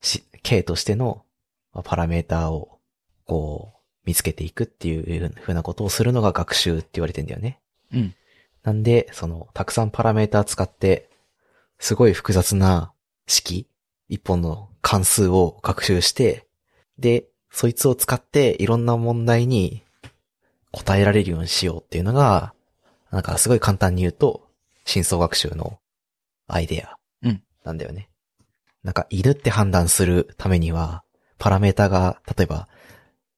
[0.00, 1.24] し、K としての
[1.76, 2.78] まあパラメータを、
[3.26, 7.60] こう、見つけていくっていう風なことをするのが学習って言われてんだよね。
[7.92, 8.14] うん。
[8.62, 11.10] なんで、その、たくさんパラメータ使って、
[11.78, 12.92] すごい複雑な
[13.26, 13.68] 式、
[14.08, 16.46] 一本の関数を学習して、
[16.98, 19.82] で、そいつを使っていろんな問題に
[20.72, 22.54] 答えられるようにしようっていうのが、
[23.10, 24.45] なんかすごい簡単に言うと、
[24.86, 25.78] 深層学習の
[26.48, 28.08] アイデアうんなんだよね。
[28.82, 31.02] なんか犬って判断するためには、
[31.38, 32.68] パラメータが、例えば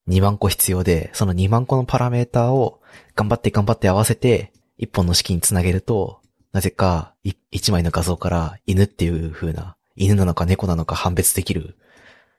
[0.07, 2.79] 2万個必要で、その2万個のパラメータを
[3.15, 11.75] 頑張って頑張って合わせて、一本の式につなげると、なぜかい一枚の画像から犬っていう風な、犬なのか猫なのか判別できる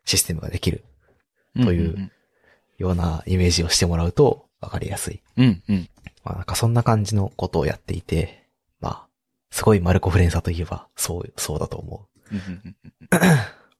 [0.04, 0.84] システムができる
[1.56, 2.12] というん
[2.78, 5.20] ようなイメージをしてもらうとわかりやすい。
[5.36, 5.62] うん。
[5.68, 5.88] うん。
[6.24, 8.39] まあなんかそんな感じのことをやっていて、まあ、
[9.50, 12.10] すごいマルコフレンサといえば、そう、そうだと思う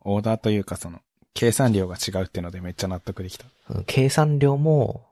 [0.03, 1.01] オーダーというかその、
[1.35, 3.47] 計算量が違うっていうのでめっちゃ納得できた。
[3.87, 5.07] 計算量も、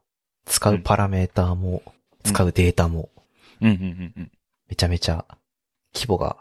[0.47, 1.83] 使うパラメーターも、
[2.25, 3.11] 使うデータも、
[3.61, 4.33] うんうんうんうん。
[4.69, 5.25] めちゃめちゃ
[5.95, 6.37] 規模が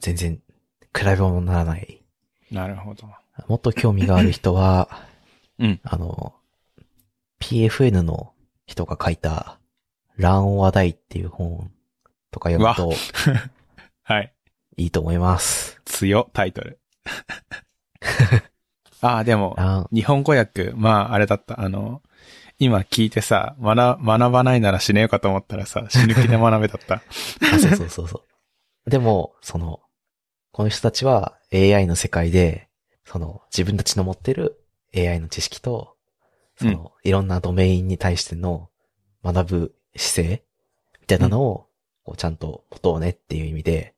[0.00, 0.40] 全然
[0.96, 2.02] 比べ物にならない。
[2.50, 3.08] なるほど。
[3.48, 4.88] もっと興味がある人は、
[5.58, 5.80] うん。
[5.82, 6.34] あの、
[7.40, 8.32] PFN の
[8.66, 9.58] 人が書いた、
[10.16, 11.70] 乱話題っていう本
[12.32, 12.92] とか読むと
[14.02, 14.34] はい。
[14.76, 15.80] いいと思います。
[15.84, 16.80] 強、タイトル。
[19.00, 21.60] ああ、でも、乱、日本語訳、まあ、あれだった。
[21.60, 22.02] あの、
[22.58, 27.02] 今聞いてさ、学、学ばないなら死ねよかと思ったらさ、死ぬ気で学べだった。
[27.54, 28.24] あ、そうそうそうそ
[28.86, 28.90] う。
[28.90, 29.80] でも、その、
[30.52, 32.68] この人たちは AI の世界で、
[33.04, 34.64] その自分たちの持ってる
[34.96, 35.96] AI の知識と、
[36.56, 38.70] その、いろんなドメインに対しての
[39.24, 40.44] 学ぶ姿勢
[41.00, 41.66] みたいなのを、
[42.04, 43.94] こうちゃんと持とうねっていう意味で、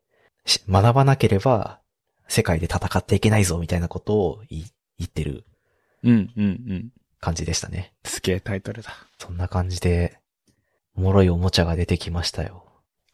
[0.46, 1.80] し学ばなければ
[2.28, 4.64] 世界で戦っていけないぞみたいなことを言
[5.02, 5.44] ってる
[6.04, 6.88] うん、うん、うん。
[7.18, 7.94] 感じでしたね。
[8.04, 8.94] すげえタイトルだ。
[9.18, 10.18] そんな感じで、
[10.94, 12.64] おもろいおもちゃが出てきましたよ。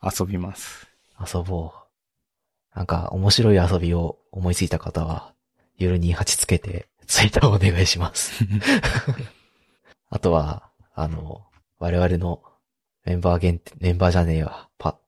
[0.03, 0.89] 遊びます。
[1.21, 2.77] 遊ぼう。
[2.77, 5.33] なんか面白い遊びを思いついた方は、
[5.79, 8.45] ゆる28つけて、ツイッターをお願いします。
[10.11, 11.47] あとは、あの、
[11.79, 12.43] 我々の
[13.05, 14.99] メンバー限定、メンバーじゃねえわ、パ、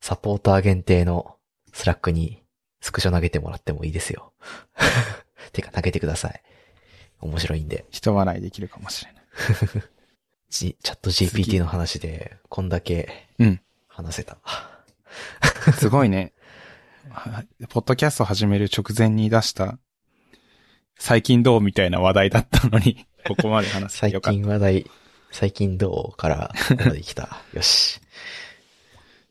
[0.00, 1.36] サポーター限定の
[1.72, 2.42] スラックに
[2.80, 4.32] スクショ投げてもらってもいいですよ。
[5.52, 6.42] てか投げてください。
[7.20, 7.84] 面白いんで。
[7.90, 9.24] 人笑いできるかもしれない。
[10.50, 13.60] G、チャット GPT の話で、こんだけうん。
[13.88, 14.38] 話せた。
[15.78, 16.32] すごいね。
[17.10, 19.78] はポッドキャスト始める直前に出した、
[20.98, 24.38] 最近どうみたいな話題だったのに、ここまで話せて最よかった。
[24.38, 24.90] 近話題、
[25.30, 27.42] 最近どうから、ここまで来た？
[27.54, 28.00] よし。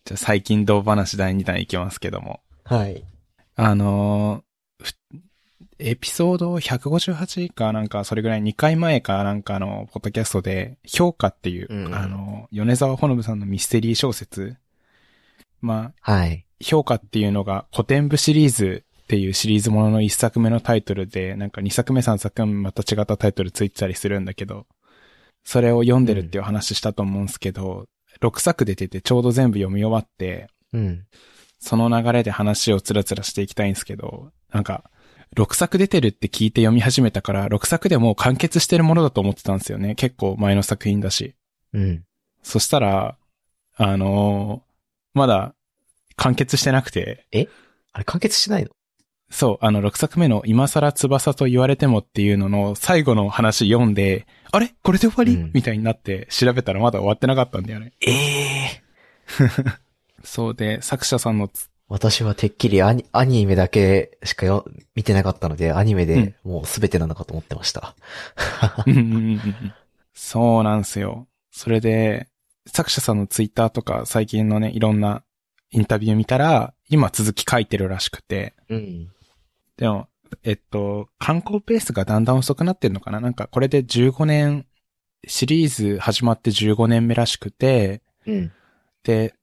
[0.05, 2.41] じゃあ最近どう話第2弾いきますけども。
[2.63, 3.03] はい。
[3.55, 4.93] あのーふ
[5.79, 14.57] エピソード158かなんか、それぐらい2回前かなんかのポッドキャストで、評価っていう、うんあの、米沢ほのぶさんのミステリー小説。
[15.61, 16.45] まあ、はい。
[16.61, 24.65] 評価っていうのが古典部シリーズっていうシリーズものの1作目のタイトルで、なんか2作目3作目また違ったタイトルついてたりするんだけど、
[25.47, 27.85] それを読んでるっていう話したと思うんですけど、
[28.19, 31.05] 6作出ててちょうど全部読み終わって、うん。
[31.57, 34.91] その流れで話をつらつらしていきたいんですけど、なんか、
[35.37, 39.95] 6作出てるって聞いて読み始めたから、6作でもう完結してるものだと思ってたんですよね。
[39.95, 41.33] 結構前の作品だし。
[41.73, 42.03] うん。
[42.43, 43.17] そしたら、
[43.77, 45.55] あのーまだ
[46.17, 47.25] 完結してなくて、
[47.93, 48.69] あれ完結しないの？
[49.29, 54.73] そう、あの、6作目の今更翼と言われてもっていうのの最後の話読んで、あれ？
[54.83, 57.91] これで終わり、うんみたいになって調べたらまだ終わってなかったんだよね。
[58.01, 58.83] ええ
[60.23, 67.95] そうで、作者さんのつ、私はてっきりアニアニメだけしかよ見てなかったので、アニメでもうすべてなのかと思ってました。
[70.13, 71.27] そうなんですよ。
[71.51, 72.27] それで、
[72.65, 75.23] 作者さんのツイッターとか最近のね、いろんな
[75.71, 79.11] インタビュー見たら、今続き書いてるらしくて、うん。
[79.77, 80.07] でも、
[80.43, 83.19] えっと、観光ペースがだんだん遅くなってるのかな？
[83.19, 84.65] なんかこれで15年、
[85.25, 88.51] シリーズ始まって15年目らしくて、うん。
[89.03, 89.33] で、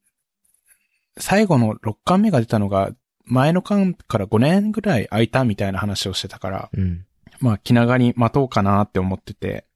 [1.19, 2.91] 最後の6巻目が出たのが、
[3.25, 7.07] 前の巻から5年ぐらい空いたみたいな話をしてたから、うん。
[7.41, 9.67] まあ気長に待とうかなって思ってて。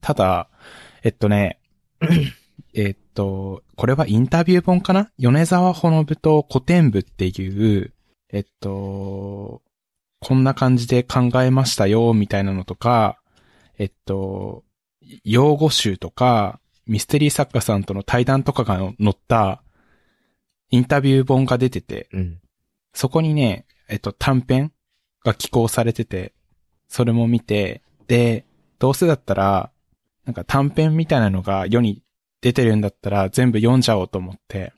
[0.00, 0.48] ただ、
[1.04, 1.60] えっとね、
[2.74, 5.10] えっと、これはインタビュー本かな？
[5.18, 7.92] 米沢ほのぶと古典部っていう、
[8.30, 9.62] えっと、
[10.22, 13.18] こんな感じで考えましたよ、みたいなのとか、
[13.76, 14.62] えっと、
[15.24, 19.64] 用語集とか、ミステリー作家さんとの対談とかが載った、
[20.70, 22.40] インタビュー本が出てて、うん。
[22.94, 24.72] そこにね、えっと、短編
[25.24, 26.32] が寄稿されてて、
[26.86, 28.46] それも見て、で、
[28.78, 29.72] どうせだったら、
[30.24, 32.00] なんか短編みたいなのが世に
[32.40, 34.72] 出てるんだったら全部読んじゃおうと思って、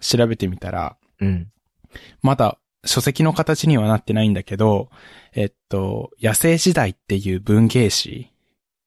[0.00, 1.50] 調べてみたら、うん。
[2.20, 4.90] まだ書籍の形にはなってないんだけど、
[5.34, 8.30] えっと、野生時代っていう文芸誌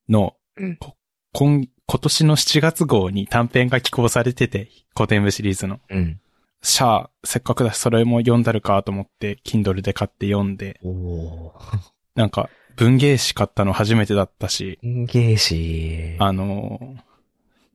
[0.08, 0.96] の、うんこ
[1.32, 5.80] 今、今年の7月号に短編が寄稿されてて、古典部シリーズの。
[5.90, 6.20] うん。
[6.62, 11.78] シャア、せっかくだしそれも読んだるかと思って、Kindle で買って読んで、おー。
[12.14, 16.16] なんか、文芸誌買ったの初めてだったし、文芸誌。
[16.20, 16.78] あの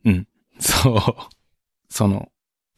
[0.06, 0.28] ーうん、
[0.60, 1.02] そう、
[1.90, 2.30] その、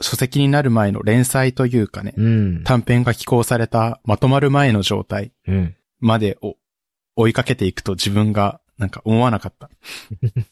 [0.02, 2.64] 書籍になる前の連載というかね、うん。
[2.64, 5.76] 短編が寄稿されたまとまる前の状態うん。
[6.00, 6.56] までを
[7.16, 9.70] 追いかけていくと自分がなんか思わなかった。
[10.24, 10.44] い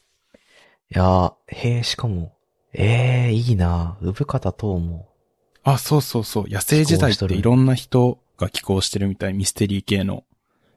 [0.89, 2.33] やー、へえ、しかも、
[2.73, 5.09] ええいいな産方等も。
[5.63, 6.45] あ、そうそうそう。
[6.47, 9.33] 野生時代っていろんな人が寄稿してるみたい。
[9.33, 10.23] ミステリー系の。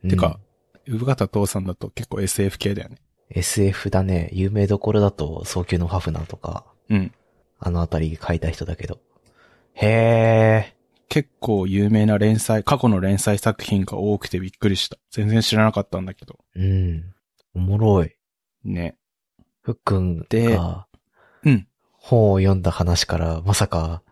[0.05, 0.41] うんてか、
[0.87, 2.97] 産方父さんだと結構 SF 系だよね。
[3.31, 4.31] SF だね。
[4.33, 7.13] 有名どころだと、早急のファフナーとか、うん。
[7.65, 9.01] あのあたり書いた人だけど。
[9.75, 10.77] へえ。
[11.09, 14.97] 結構有名な連載、過去の連載作品が多くてびっくりした。
[15.11, 16.39] 全然知らなかったんだけど。
[16.57, 17.15] うん。
[17.55, 18.17] おもろい。
[18.65, 18.97] ね。
[19.61, 20.87] ふっくんでが
[21.45, 21.69] うん。
[21.93, 24.03] 本を読んだ話から、まさか、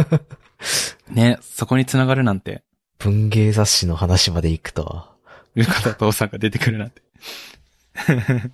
[1.08, 2.64] ね、そこに繋がるなんて、
[2.98, 5.16] 文芸雑誌の話まで行くとは。
[5.56, 7.02] 産方父さんが出てくるなんて。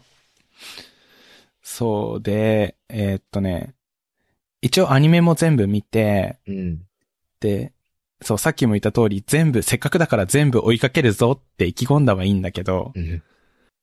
[1.63, 3.75] そうで、えーっとね、
[4.65, 6.81] 一応アニメも全部見て、うん。
[7.39, 7.75] で、
[8.23, 13.23] そう、さっきも言った通り、全部、せっかくだから全部追いかけるぞって意気込んだはいいんだけど、うん。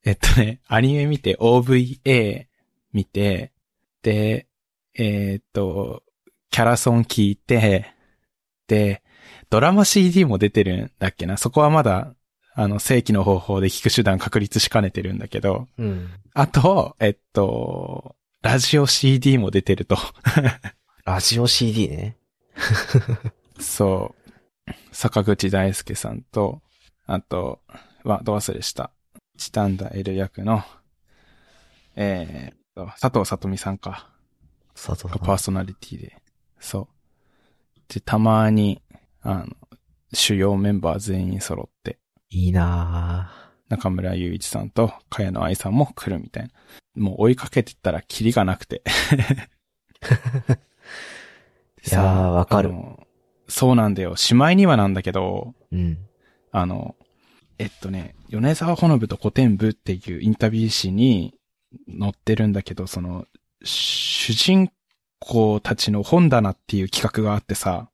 [0.03, 2.47] えっとね、アニメ見て OVA
[2.93, 3.51] 見て、
[4.01, 4.47] で、
[4.95, 6.01] えーっと、
[6.49, 7.93] キャラソン聞いて、
[8.65, 9.03] で、
[9.51, 11.37] ドラマ CD も出てるんだっけな。
[11.37, 12.15] そこはまだ、
[12.55, 16.09] あの、正規の方法で聞く手段確立しかねてるんだけど、うん。
[16.33, 19.97] あと、えっと、ラジオ CD も出てると。
[21.05, 22.17] ラジオ CD ね。
[23.59, 24.15] そ
[24.67, 24.71] う。
[24.91, 26.63] 坂口大輔さんと、
[27.05, 27.61] あと、
[28.03, 28.91] は、ど忘れした。
[29.37, 30.63] チタンダ L 役の、
[31.95, 34.09] えーっと、佐藤さとみさんか。
[34.73, 35.11] 佐藤さん。
[35.11, 36.17] がパーソナリティで。
[36.59, 36.89] そ
[37.87, 37.93] う。
[37.93, 38.81] で、たまに、
[39.21, 39.47] あの、
[40.13, 41.99] 主要メンバー全員揃って、
[42.29, 43.31] いいな
[43.69, 46.49] 中村雄一さんと茅野愛さんも来るみたいな。
[46.95, 48.81] もう追いかけてったらキリがなくて。
[48.85, 49.47] ぁ。
[51.83, 52.71] いやー、わかる
[53.47, 54.15] そうなんだよ。
[54.15, 55.97] しまいにはなんだけど、うん。
[56.51, 56.95] あの、
[57.59, 61.33] えっとね、米沢ほのぶと古典部っていうインタビュー誌に
[61.99, 63.25] 載ってるんだけど、その、
[63.63, 64.71] 主人
[65.19, 67.89] 公たちの本棚っていう企画があってさ、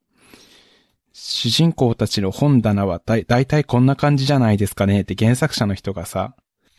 [1.12, 6.34] 主人公たちの本棚はだいたいこんな感じじゃないですかねって原作者の人がさ、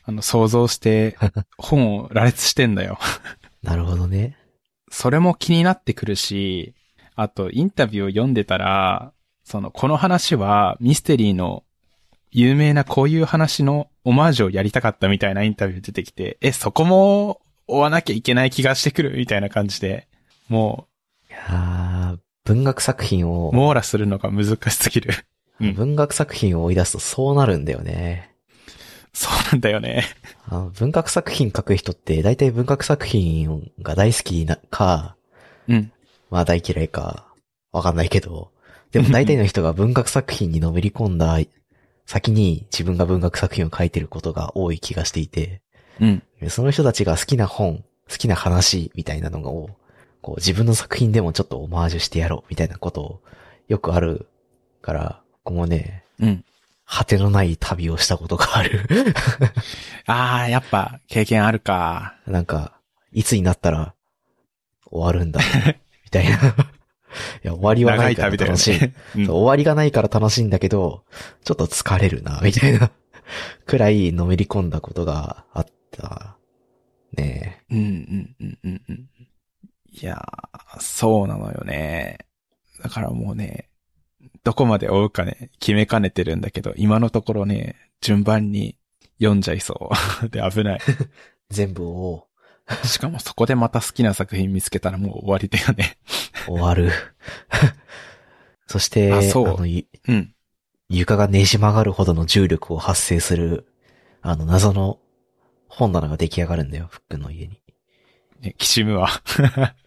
[0.09, 1.15] あの、想像して
[1.59, 2.97] 本を羅列してんだよ。
[3.61, 4.35] なるほどね。
[4.89, 6.73] それも気になってくるし、
[7.15, 11.63] あと、インタビューを読んでたら、その、この話はミステリーの
[12.31, 20.07] 有名なこういう話のオマージュをやりたかったみたいなインタビュー出てきて、え、そこも追わなきゃいけない気がしてくるみたいな感じで、
[20.47, 20.87] も
[21.29, 25.13] いやー、文学作品う、を、網羅するのが難しすぎる。
[25.61, 28.28] うん文学作品を追い出すとそうなるんだよね。
[29.13, 30.03] そうなんだよね。
[30.47, 35.15] あの文学作品書く人って大体文学作品が大好きなか、
[35.67, 35.91] うん。
[36.29, 37.25] まあ大嫌いか、
[37.71, 38.51] わかんないけど、
[38.91, 41.37] でも大体の人が 文学作品にのめり込んだ
[42.05, 45.61] 先に自分が文学作品を書いてることが多い気がしていて、
[45.99, 46.23] うん。
[46.47, 49.69] その人たちが好きな本、好きな話みたいなのを、
[50.21, 53.21] こう自分の作品でもちょっとオマージュしてやろうみたいなことを
[53.67, 54.27] よくある
[54.81, 56.45] から、ここもね、うん。
[56.91, 58.83] 果てのない旅をしたことがある。
[60.07, 62.15] あー、やっぱ、経験あるか。
[62.25, 62.79] なんか、
[63.11, 63.93] いつになったら
[64.89, 65.39] 終わるんだ、
[66.03, 66.35] みたいな。
[66.35, 66.37] い
[67.43, 68.79] や、終わりはないから楽しい。
[68.79, 68.93] ね。
[69.15, 71.05] うん終わりがないから楽しいんだけど、
[71.43, 72.91] ちょっと疲れるな、みたいな、
[73.67, 76.37] くらいのめり込んだことがあった。
[77.13, 79.09] ねうん、うん、うん、うん、うん。
[79.91, 82.17] いやー、そうなのよね。
[82.81, 83.68] だからもうね、
[84.43, 88.77] どこまで追うかね、決めかねてるんだけど、今のところね、順番に
[89.19, 89.91] 読んじゃいそ
[90.23, 90.29] う。
[90.29, 90.79] で、危ない。
[90.87, 90.93] え
[91.49, 92.27] 全部を
[92.85, 95.97] しかもそこでまた好きな作品見つけたらもう終わりだよね。
[96.45, 96.91] 終わる。
[98.67, 100.33] そして、あそうの、いうん。
[100.89, 103.67] 床がねじ曲がるほどの重力を発生する、
[104.21, 104.99] あの、謎の
[105.67, 107.61] 本棚が出来上がるんだよ、ふっくんの家に。
[108.41, 109.09] ね、きしむわ。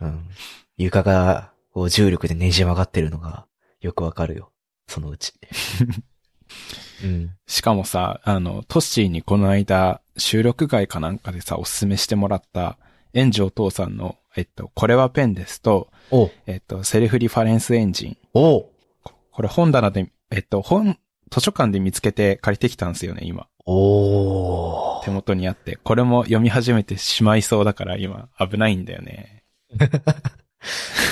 [0.00, 0.28] うん。
[0.76, 3.46] 床が、こう重力でねじ曲がってるのが、
[3.82, 4.50] よくわかるよ。
[4.86, 5.34] そのうち。
[7.04, 7.30] うん。
[7.46, 12.78] しかもさ、あの、トッシーにこの間、収録外かなんかでさ、おすすめしてもらった、
[13.14, 18.16] 炎上父さんの、えっと、これはペンですと、おえっと、セルフリファレンスエンジン。
[18.34, 18.70] お
[19.02, 20.98] ここれ本棚で、えっと、本、
[21.30, 23.48] 図書館で見つけて借りてきたんですよね、今。
[23.64, 25.76] お手元にあって。
[25.76, 29.44] これも読み始めてしまいそうだから今、危ないんだよね。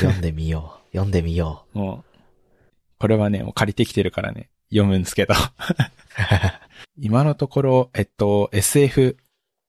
[0.00, 0.90] 読んでみよう。
[0.92, 2.09] 読んでみよもう、
[3.00, 5.34] これはね、もう借りてきてるからね、読むんですけど。
[7.00, 9.16] 今のところ、えっと、SF、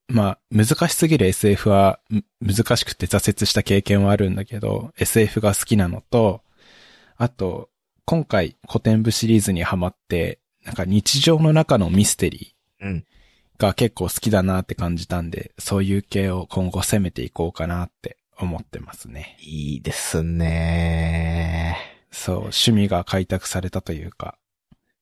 [0.09, 6.43] まあ、難しすぎる SF は、む難しくて挫折した経験はあるんだけど、SF が好きなのと、
[7.15, 7.69] あと、
[8.03, 12.53] 今回古典部シリーズにハマって、なんか日常の中のミステリ。
[12.81, 13.03] ー
[13.57, 19.37] が結構好きだなって感じたんで、そういう系を今後攻めていこうかなって思ってますね。
[19.39, 22.00] いいですね。
[22.11, 24.37] そう、趣味が開拓されたというか、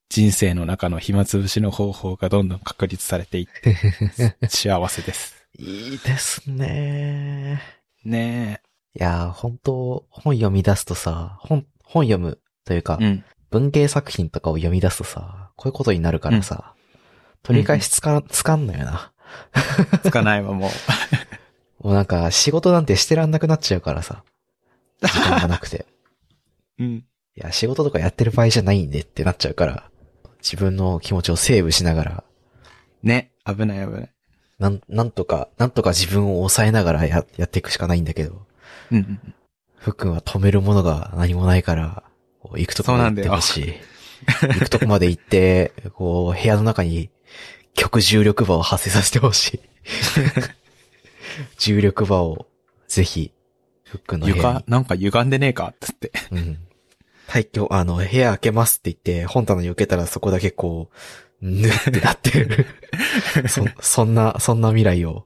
[0.10, 5.36] 人生の中の暇つぶしの方法がどんどん確立されていって、 幸せです。
[5.58, 7.62] いいですね。
[8.04, 8.62] ね
[8.96, 13.06] いやー、本当本読み出すとさ、本、本読むというか、え。
[13.06, 13.24] うん。
[13.52, 16.76] 文芸作品とかを読み出すとさ、こういうことになるからさ、
[17.42, 19.12] 取り返しつか、つかんのよな。
[20.04, 20.70] つかないわ、もう。
[21.84, 24.24] もうなんか、仕事なんてしてらんなくなっちゃうからさ、
[25.02, 25.86] 時間がなくて。
[26.80, 26.88] うん。
[26.96, 27.04] い
[27.36, 29.90] や、仕事とかやってる場合じゃないんでってなっちゃうから、
[30.42, 32.24] 自分の気持ちをセーブしながら、
[33.04, 33.32] ね。
[33.46, 34.10] 危ない危ない。
[34.58, 38.46] なん、なんとか、なんとか自分を抑えながらや、やっていくしかないんだけど、
[38.92, 39.34] うんうん。
[39.78, 42.04] ふっくんは止めるものが何もないから、
[42.42, 43.74] こう行くとこまで行ってほしい。
[44.48, 47.10] 行くとこまで行って、こう、部屋の中に
[47.74, 49.60] 極重力場を発生させてほしい。
[51.58, 52.48] 重力場を、
[52.88, 53.32] ぜひ、
[53.86, 54.54] ふっくんの部屋床？
[54.60, 54.64] に、。
[54.68, 55.74] なんか歪んでねえか？
[55.80, 56.12] つって。
[56.32, 56.58] うん。
[57.30, 60.96] 退去、あの、部屋開けますって言って、本棚に受けたらそこだけこう、
[61.42, 62.66] ぬってなってる。
[63.48, 65.26] そ、そんな、そんな未来を、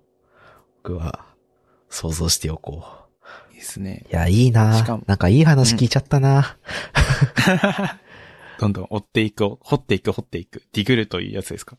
[0.83, 1.25] 僕は、
[1.89, 2.85] 想像しておこ
[3.49, 3.53] う。
[3.53, 4.05] いいですね。
[4.11, 6.57] いや、いいなしかもなんかいい話聞いちゃったな、
[8.59, 10.61] どんどん追っていく、掘っていく、掘っていく。
[10.73, 11.77] ディグルというやつですか？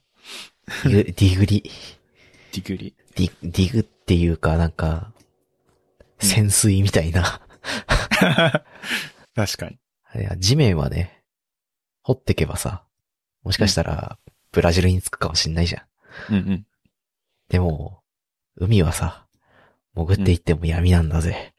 [0.84, 1.70] ディグディグリ。
[2.52, 2.94] ディグリ。
[3.16, 5.12] ディ、 dig っていうか、なんか、
[6.18, 7.40] 潜水みたいな。
[9.36, 9.78] 確かに。
[10.20, 11.22] いや、地面はね、
[12.02, 12.84] 掘ってけばさ、
[13.42, 14.18] もしかしたら、
[14.52, 15.86] ブラジルに着くかもしんないじゃ
[16.30, 16.34] ん。
[16.34, 16.66] うんうん。
[17.48, 18.02] でも、
[18.56, 19.26] 海はさ、
[19.94, 21.54] 潜っていっても闇なんだぜ。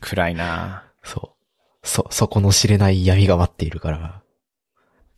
[0.00, 1.34] 暗いなそ
[1.82, 1.86] う。
[1.86, 4.22] そ、そこの知れない闇が待っているから、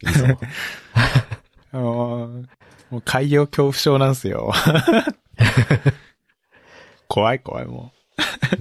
[0.03, 0.27] いいぞ。
[1.73, 2.47] あー
[2.91, 4.53] もう海洋恐怖症なんすよ。
[7.07, 7.93] 怖い怖いも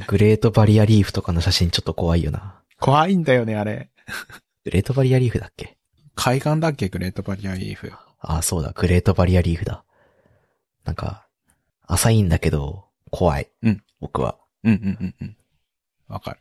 [0.07, 2.58] グレートバリアリーフとかの写真ちょっと怖いよな。
[2.81, 2.85] う。
[2.85, 3.89] 怖いんだよね、あれ。
[4.65, 5.77] グレートバリアリーフだっけ？
[6.15, 7.91] 海岸だっけグレートバリアリーフ。
[8.19, 9.83] ああ、そうだ、グレートバリアリーフだ。
[10.83, 11.27] なんか、
[11.87, 13.49] 浅いんだけど、怖い。
[13.63, 13.83] うん。
[13.99, 14.37] 僕は。
[14.63, 15.37] うんうんうんうん。
[16.07, 16.39] わかる。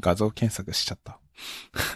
[0.00, 1.18] 画像検索しちゃった。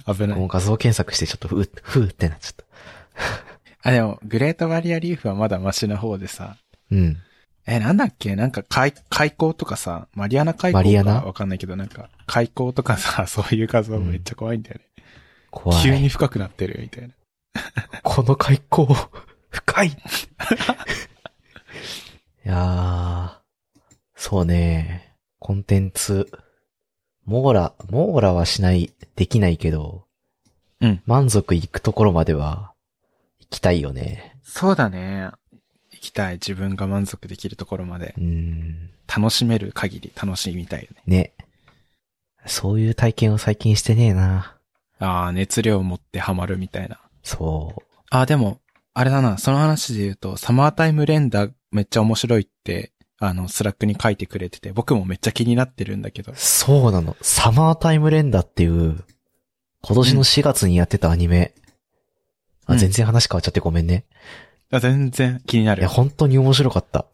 [0.12, 0.38] 危ない。
[0.38, 3.88] もう画像検索してちょっとふう、ふうってなっちゃった。
[3.88, 6.56] あ、でも、グレートバリアリーフはまだマシな方でさ。
[6.90, 7.16] うん。
[7.70, 8.34] え、なんだっけ？
[8.36, 14.84] なんか海、海溝とかさ、マリアナ海溝かわかんないけど、なんか、海溝とかさ、 そういう画像めっちゃ怖いんだよね。
[15.50, 15.82] 怖い。
[15.82, 17.14] 急に深くなってるみたいな。
[18.02, 18.86] この海溝、
[19.50, 19.88] 深い
[22.44, 23.38] いやー、
[24.14, 26.30] そうね、コンテンツ、
[27.24, 30.06] 網羅、網羅はしない、できないけど、
[30.80, 31.02] うん。
[31.06, 32.72] 満足いくところまでは、
[33.40, 34.36] 行きたいよね。
[34.44, 35.30] そうだね。
[35.98, 36.34] 行きたい。
[36.34, 38.20] 自分が満足できるところまでう。
[38.20, 41.02] ん、楽しめる限り楽しみたいよね。
[41.06, 41.32] ね。
[42.46, 44.56] そういう体験を最近してねえな。
[45.00, 47.00] ああ、熱量を持ってハマるみたいな。
[47.22, 47.82] そう。
[48.10, 48.60] ああ、でも、
[48.94, 56.32] あれだな、その話で言うと、サマータイムレンダーめっちゃ面白いって、あの、スラックに書いてくれてて、僕もめっちゃ気になってるんだけど。
[56.36, 57.16] そうなの。
[57.20, 59.04] サマータイムレンダーっていう、
[59.82, 61.52] 今年の4月にやってたアニメ。
[62.66, 64.04] あ、うん全然話変わっちゃってごめんね。
[64.70, 65.88] あ全然気にないるや、。
[65.88, 67.06] 本当に面白かった。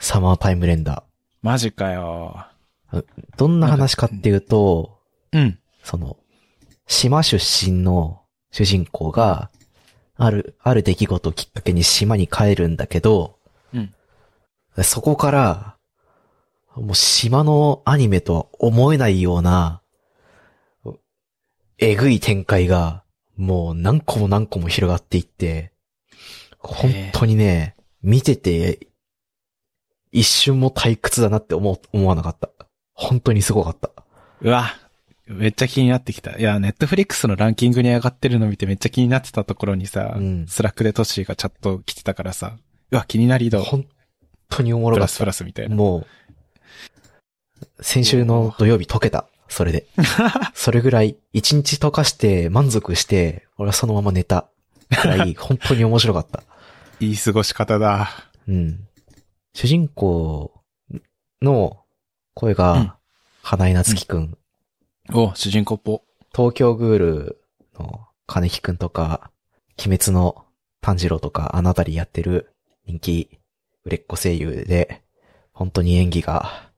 [0.00, 1.04] サマータイムレンダ
[1.40, 2.46] マジかよ。
[2.92, 3.04] ー。
[3.36, 4.98] どんな話かっていうと、
[5.32, 5.58] うん。
[5.82, 6.16] その、
[6.86, 9.50] 島出身の主人公が、
[10.16, 13.38] ある、ある出来事をきっかけに島に帰るんだけど、
[13.72, 13.94] うん。
[14.82, 15.76] そこから、
[16.74, 19.80] もう島のアニメとは思えないような、
[21.78, 23.04] えぐい展開が
[23.36, 25.72] もう何個も何個も広がっていって、
[26.66, 28.88] 本当にね、見てて、
[30.12, 32.50] 一瞬も退屈だなって思う、思わなかった。
[32.94, 33.90] 本当にすごかった。
[34.40, 34.70] うわ、
[35.26, 36.38] めっちゃ気になってきた。
[36.38, 42.56] いや、ネットフリックスのランキングに上がってるの見てめっちゃ気になってたところにさ、うんスラックでトッシーがチャット来てたからさ、
[42.90, 43.86] うわ、気になり度、本
[44.48, 45.74] 当におもろかっプラスプラスみたいな。
[45.74, 46.06] も
[47.80, 49.26] う、先週の土曜日解けた。
[49.48, 49.86] それで。
[50.54, 54.48] それぐらい、一日溶かして満足して、俺はそのまま寝た。
[54.90, 56.44] くらい、 本当に面白かった。
[57.00, 58.10] いい過ごし方だ。
[58.48, 58.88] うん。
[59.52, 60.52] 主人公
[61.42, 61.84] の
[62.34, 62.98] 声うんが、
[63.42, 64.38] 花井夏樹くん、
[65.12, 66.02] お、主人公っぽ。
[66.34, 67.40] 東京グール
[67.78, 69.30] の金木くんとか、
[69.78, 70.44] 鬼滅の
[70.80, 72.52] 炭治郎とか、あのあたりやってる
[72.86, 73.38] 人気
[73.84, 75.02] 売れっ子声優で、
[75.52, 76.70] 本当に演技が、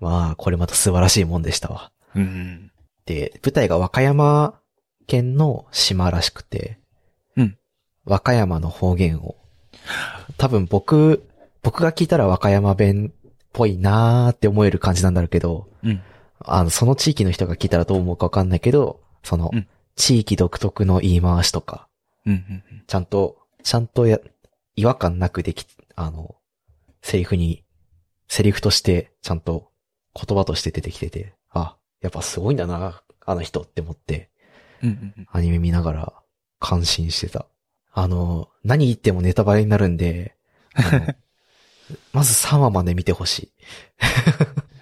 [0.00, 1.92] まあ、これまた素晴らしいもんでしたわ。
[2.14, 2.70] うん。
[3.06, 4.58] で、舞台が和歌山
[5.06, 6.78] 県の島らしくて、
[7.36, 7.58] うん
[8.04, 9.36] 和歌山の方言を、
[10.36, 11.28] 多分僕、
[11.62, 16.02] 僕が聞いたら和歌山弁っぽいなーって思える感じなんだろうけど、うん。
[16.40, 21.88] あの、その地域の人が聞いたらどう思うかわかんないけど、そのうん、地域独特の言い回しとか、
[22.26, 22.32] うん。
[22.32, 22.84] うん。
[22.86, 24.18] ちゃんと、ちゃんとや、
[24.74, 26.34] 違和感なくでき、あの、
[27.02, 27.64] セリフに、
[28.28, 29.70] セリフとして、ちゃんと
[30.14, 34.30] 言葉として出てきてて、あ、やっぱすごいんだな、あの人って思って、
[34.82, 35.14] うん。
[35.16, 35.28] うん。
[35.30, 36.12] アニメ見ながら
[36.58, 37.46] 感心してた。
[37.92, 40.34] あの、何言ってもネタバレになるんで、
[42.12, 43.52] まず3話まで見てほしい。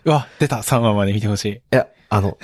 [0.04, 1.50] うわ、出た !3 話まで見てほしい。
[1.50, 2.38] いや、あの、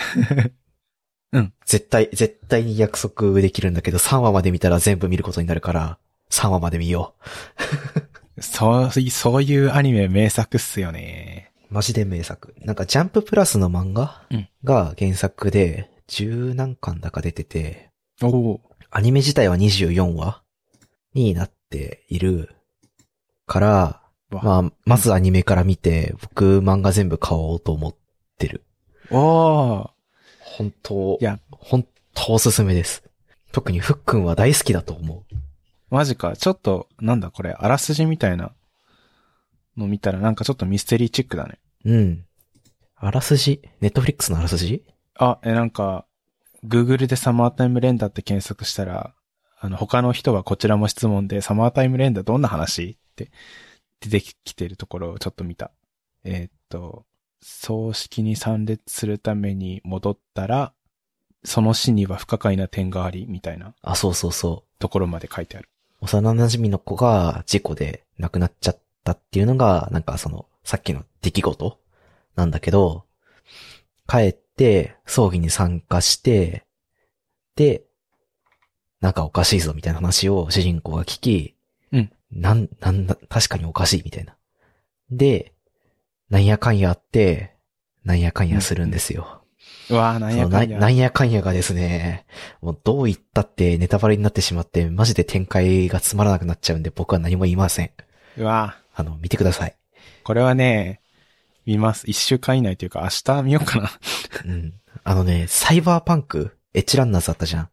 [1.32, 1.52] うん。
[1.64, 5.98] 絶対、絶対に約束できるんだけど、3話まで見たら全部見ることになるから、
[6.30, 7.14] 3話まで見よ
[8.40, 11.52] そう、そういうアニメ名作っすよね。
[11.70, 11.74] う。
[11.74, 12.54] マジで名作。
[12.58, 17.90] なんかジャンププラスの漫画うんが原作で、十何巻だか出てて、
[18.22, 18.60] おお。
[18.90, 20.42] アニメ自体は24話
[21.16, 22.54] になっている
[23.46, 27.94] から、わまあ、まずアニメから見て、僕漫画全部買おうと思っ
[28.38, 28.64] てる。
[29.10, 29.90] おー。
[30.40, 33.02] 本当いや、本当おすすめです。
[33.52, 35.34] 特にふっくんは大好きだと思う。
[35.90, 36.36] マジか。
[36.36, 38.52] ちょっと、なんだこれ、あらすじみたいな
[39.76, 41.58] の見たらなんかちょっとミステリーチックだね。
[41.84, 42.24] うん。
[42.96, 43.62] あらすじ？
[43.80, 44.84] ネットフリックスのあらすじ？
[45.14, 46.04] あ、え、なんか、
[46.64, 49.14] Google でサマータイムレンダーって検索したら、
[49.58, 53.30] あの、他の人はこちらも質問で、サマータイムレンダーどんな話って
[54.00, 55.70] 出てきてるところをちょっと見た。
[56.24, 57.04] えーっと、
[57.40, 60.72] 葬式に参列するために戻ったら、
[61.44, 64.78] その死には不可解な点があり、みたいなあ、そうそうそう。
[64.78, 65.68] ところまで書いてある。
[66.00, 71.78] 幼馴染の子が事故で亡くなっちゃったっていうのが、なんかその、さっきの出来事
[72.34, 73.04] なんだけど、
[74.08, 76.64] 帰って、葬儀に参加して、
[77.54, 77.84] で、
[79.00, 81.54] なんかおかしいぞみたいな話を主人公が聞き、
[81.92, 82.12] うん。
[82.32, 84.36] なん、なんだ、確かにおかしいみたいな。
[85.10, 85.52] で、
[86.30, 87.54] なんやかんやあって、
[88.04, 89.42] なんやかんやするんですよ。
[89.90, 90.78] うわーなんやかんや。
[90.78, 92.26] なんやかんやがですね、
[92.60, 97.90] もうどう言ったってネタバレになってしまって、マジで展開がつまらなくなっちゃうんで僕は何も言いません。
[98.36, 99.70] うわあの、見てください。
[99.70, 99.74] ー
[100.24, 101.00] これはね、
[101.66, 102.04] 見ます。
[102.08, 103.90] 一週間以内というか明日見ようかな。
[104.44, 104.74] うん。
[105.04, 107.68] あのね、サイバーパンク、エッジランナーズあったじゃん。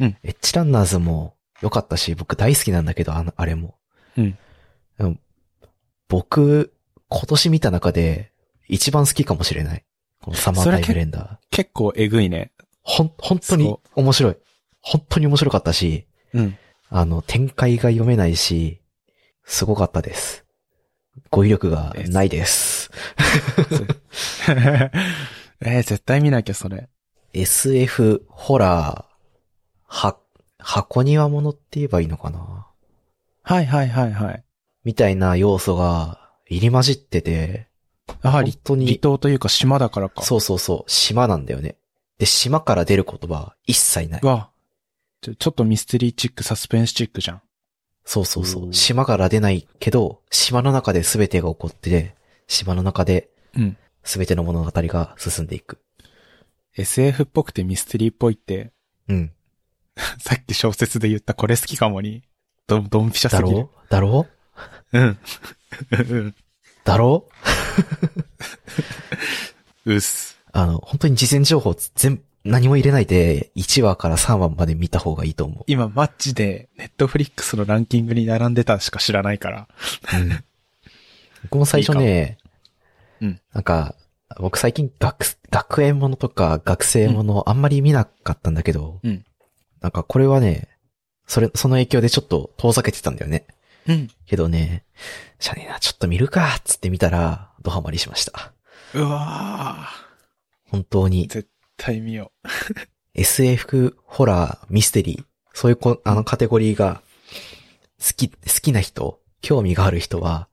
[0.00, 0.16] うん。
[0.22, 3.76] エッジランナーズも良かったし、僕大好きなんだけど、あの、あれも。
[4.16, 4.38] うん。
[6.08, 6.72] 僕、
[7.08, 8.32] 今年見た中で
[8.68, 9.84] 一番好きかもしれない。
[10.20, 11.36] このサマータイムレンダー。
[11.50, 12.52] 結構えぐいね。
[12.82, 14.36] ほん、本当にそ面白い。
[14.80, 16.56] 本当に面白かったし、うん。
[16.88, 18.80] あの、展開が読めないし、
[19.44, 20.44] すごかったです。
[21.30, 22.90] 語彙力がないです。
[25.62, 26.88] えー絶対見なきゃ、それ。
[27.32, 29.09] SF、ホラー、
[29.92, 30.16] は、
[30.58, 32.66] 箱庭物って言えばいいのかな？
[33.42, 34.44] はいはいはいはい。
[34.84, 37.66] みたいな要素が入り混じってて、
[38.22, 40.22] やはり本、当に離島というか島だからか。
[40.22, 41.76] そうそうそう、島なんだよね。
[42.18, 44.50] で、島から出る言葉一切ないうわ。
[45.22, 47.42] ちょ、ちょっとミステリーチック、サスペンスチックじゃん。
[48.04, 48.68] そうそうそうう。
[48.68, 52.14] ん島から出ないけど、島の中で全てが起こってて、
[52.46, 53.76] 島の中でうん。
[54.04, 55.78] 全ての物語が進んでいく。
[56.76, 58.72] SF っぽくてミステリーっぽいって、
[59.08, 59.32] うん。
[60.18, 62.22] さっき小説で言ったこれ好きかもに、
[62.66, 63.68] ど、ドンピシャすぎる。
[63.88, 64.30] だろう？
[64.92, 64.98] だろう？
[64.98, 65.18] うん。
[65.90, 66.34] うん。
[66.84, 67.28] だろ
[69.84, 69.92] う？
[69.94, 70.38] うっす。
[70.52, 79.68] あの、本当に事前情報全、何も入れないで、1話から3話まで見た方がいいと思今、マッチで、ネットフリックスのランキングに並んでたしか知らないから。
[80.14, 80.16] う。
[80.16, 80.44] うん。
[81.44, 82.38] 僕も最初ね、
[83.20, 83.40] うん。
[83.52, 83.94] なんか、
[84.38, 89.24] 僕最近学、学園ものとか学生ものあんまり見なかったんだけど、うん。
[89.80, 90.68] なんかこれはね、
[91.26, 93.46] それ、その影響でちょっと遠ざけてたんだよね。
[93.86, 94.08] うん。
[94.26, 94.84] けどね、
[95.38, 98.52] しゃねえな、ちょっと見るか、つって見たら、ドハマりしました。
[98.94, 99.88] うわ
[100.68, 102.32] 本当にー絶対見よ
[103.14, 105.24] SF、ホラー、ミステリー、
[105.54, 107.02] そういうこ、あのカテゴリーが、
[108.00, 110.48] 好き、好きな人、興味がある人は、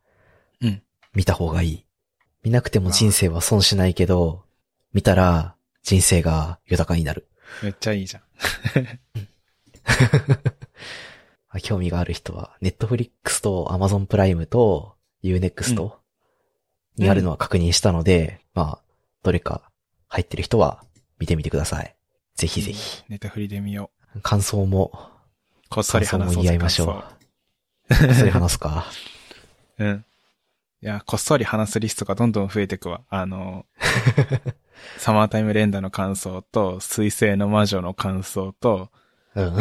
[0.62, 0.82] うん。
[1.14, 1.86] 見た方がいい。
[2.44, 4.44] 見なくても人生は損しないけど、
[4.94, 7.28] 見たら、人生が豊かになる。
[7.62, 7.66] う。
[7.66, 8.24] めっちゃいいじゃん。
[11.50, 15.92] あ興味がある人は、ネットフリックスとアマゾンプライムと Unext
[16.98, 18.82] にあるのは確認したので、まあ、
[19.24, 19.72] どれか
[20.08, 20.84] 入ってる人は
[21.20, 21.96] 見てみてください。
[22.36, 23.04] ぜひぜひ。
[23.10, 23.90] ネタフリで見よ
[24.22, 25.70] 感想も、う。
[25.70, 27.04] こっそり感想話そうぜも言い合いましょ
[27.90, 27.94] 感う。
[28.14, 28.86] それ話すか。
[29.78, 30.06] 想うん。
[30.82, 33.02] いや、こっそり話すリストがどんどん増えてくわ。
[33.10, 33.66] あの、
[34.98, 38.92] サマータイム連打の感想と、水星の魔女の感想と、
[39.34, 39.58] うん。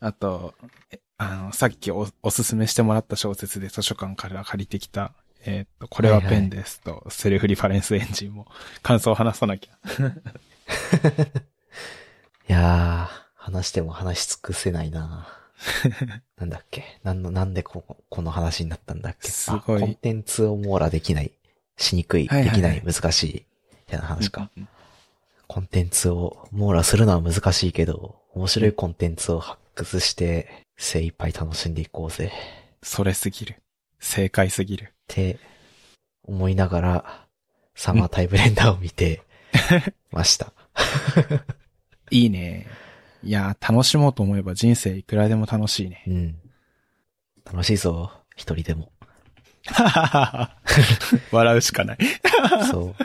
[0.00, 0.54] あと、
[0.90, 5.12] えあの、さっきおおすすめしてもらった小説で図書館から借りてきた、
[5.44, 8.46] えーっと、これはペンですと、セルフリファレンスエンジンも
[8.82, 9.78] 感想を話さなきゃ。
[12.48, 15.28] いやー、話しても話し尽くせないな
[16.38, 16.84] なんだっけ？
[17.02, 19.28] なんの、なんでこの、この話になったんだっけ？
[19.28, 21.32] すごいあコンテンツを網羅できない、
[21.76, 24.50] しにくい、はいはいはいできない、難しい、みたいな話か。
[24.56, 24.68] うん
[25.48, 32.32] コンテンツを網羅するのは難しいけど、面白いコンテンツを発掘して、精一杯楽しんでいこうぜ。
[32.82, 33.62] それすぎる。
[34.00, 34.86] 正解すぎる。
[34.90, 35.38] って
[36.24, 37.26] 思いながら、
[37.76, 39.22] サマータイムレンダーを見て
[40.10, 40.52] ました。
[42.10, 42.66] いいね。
[43.26, 46.04] いや、楽しもうと思えば人生いくらでも楽しいね。
[46.06, 46.36] うん。
[47.44, 48.92] 楽しいぞ、一人でも。
[51.32, 51.98] 笑うしかない。
[52.70, 53.04] そう。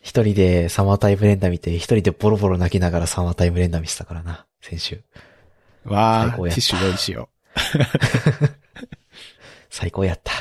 [0.00, 5.02] 一人でサマータイムレンダー見て、一人でボロボロ泣きながらサマータイムレンダー見てたからな、先週。
[5.84, 7.28] わあ、最高やったティッシュ用意しよ
[9.68, 10.32] 最高やった。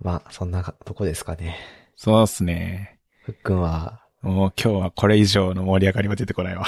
[0.00, 1.58] まあ、そんなとこですかね。
[1.98, 2.00] う。
[2.00, 2.98] そうっすね。
[3.24, 6.64] ふっくんは、もう今日はこれ以上の盛り上がりは出てこないわ。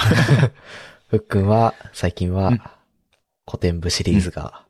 [1.11, 2.61] ふっくんは、最近はうん、
[3.45, 4.63] 古典部シリーズが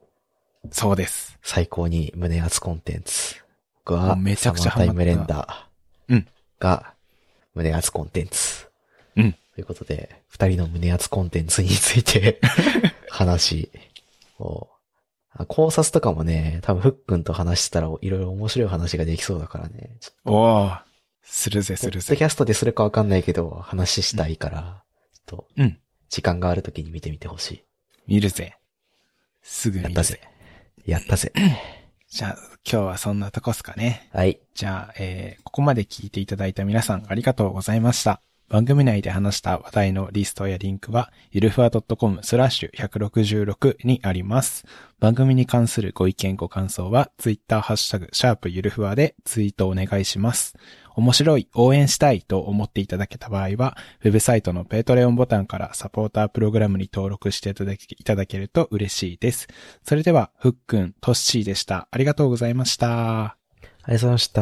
[0.72, 1.38] そうです。
[1.44, 3.36] 最高に胸熱コンテンツ。
[3.86, 5.68] 僕もは、うめちゃくちゃサマータイムレンダ
[6.10, 6.26] うんー
[6.60, 6.96] が、
[7.54, 8.68] 胸熱コンテンツ。
[9.18, 9.34] うん。
[9.34, 12.42] ということで、二人の胸熱コンテンツについて
[13.12, 13.70] 話
[14.40, 14.68] を、
[15.34, 19.96] あ考察とかもね、多分ふっくんと話してたらいろいろ面白い話ができそうだからね。
[20.00, 20.82] ちょっおー。
[21.22, 22.26] するぜ、と、ポッドするぜキ。
[22.26, 24.84] ャストでするかわかんないけど、話したいから、
[25.14, 25.78] ちょっと、うん。
[26.12, 27.64] 時間がある時に見てみてほし
[28.06, 28.58] 見るぜ。
[29.42, 29.82] すぐい。
[29.82, 30.32] や見るぜったぜ。。
[30.86, 31.32] やったぜ。
[32.10, 32.38] じゃあ、
[32.70, 34.10] 今日はそんなとこっすかね。
[34.12, 34.42] はい。
[34.54, 38.22] じゃあ、えー、ここまで聞いていただいた皆さんありがとうございました。
[38.50, 44.66] 番組内で話した話題のリストやリンクは、ゆるふわ .com スラッシュ166にあります。
[45.00, 50.58] 番組に関するご意見ご感想は、ツイッターハッシュタグ、シャープゆるふわでツイートお願いします。
[50.96, 59.48] 面白い、応援したいと思っていただけた場合は、ウェブサイトの Patreon ボタンからサポータープログラムに登録していただけいただけると嬉しいです。
[59.84, 61.88] それでは、ふっくん、とっしーでした。
[61.92, 63.22] ありがとうございました。
[63.24, 63.38] あ
[63.88, 64.42] りがとうございました。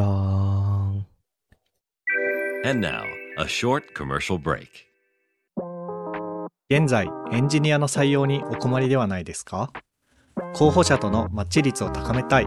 [2.62, 3.04] And now,
[3.38, 4.68] a short commercial break.
[6.70, 9.72] 現在エンジニアの採用にお困りではないですか？
[10.54, 12.46] 候補者とのマッチ率を高めたい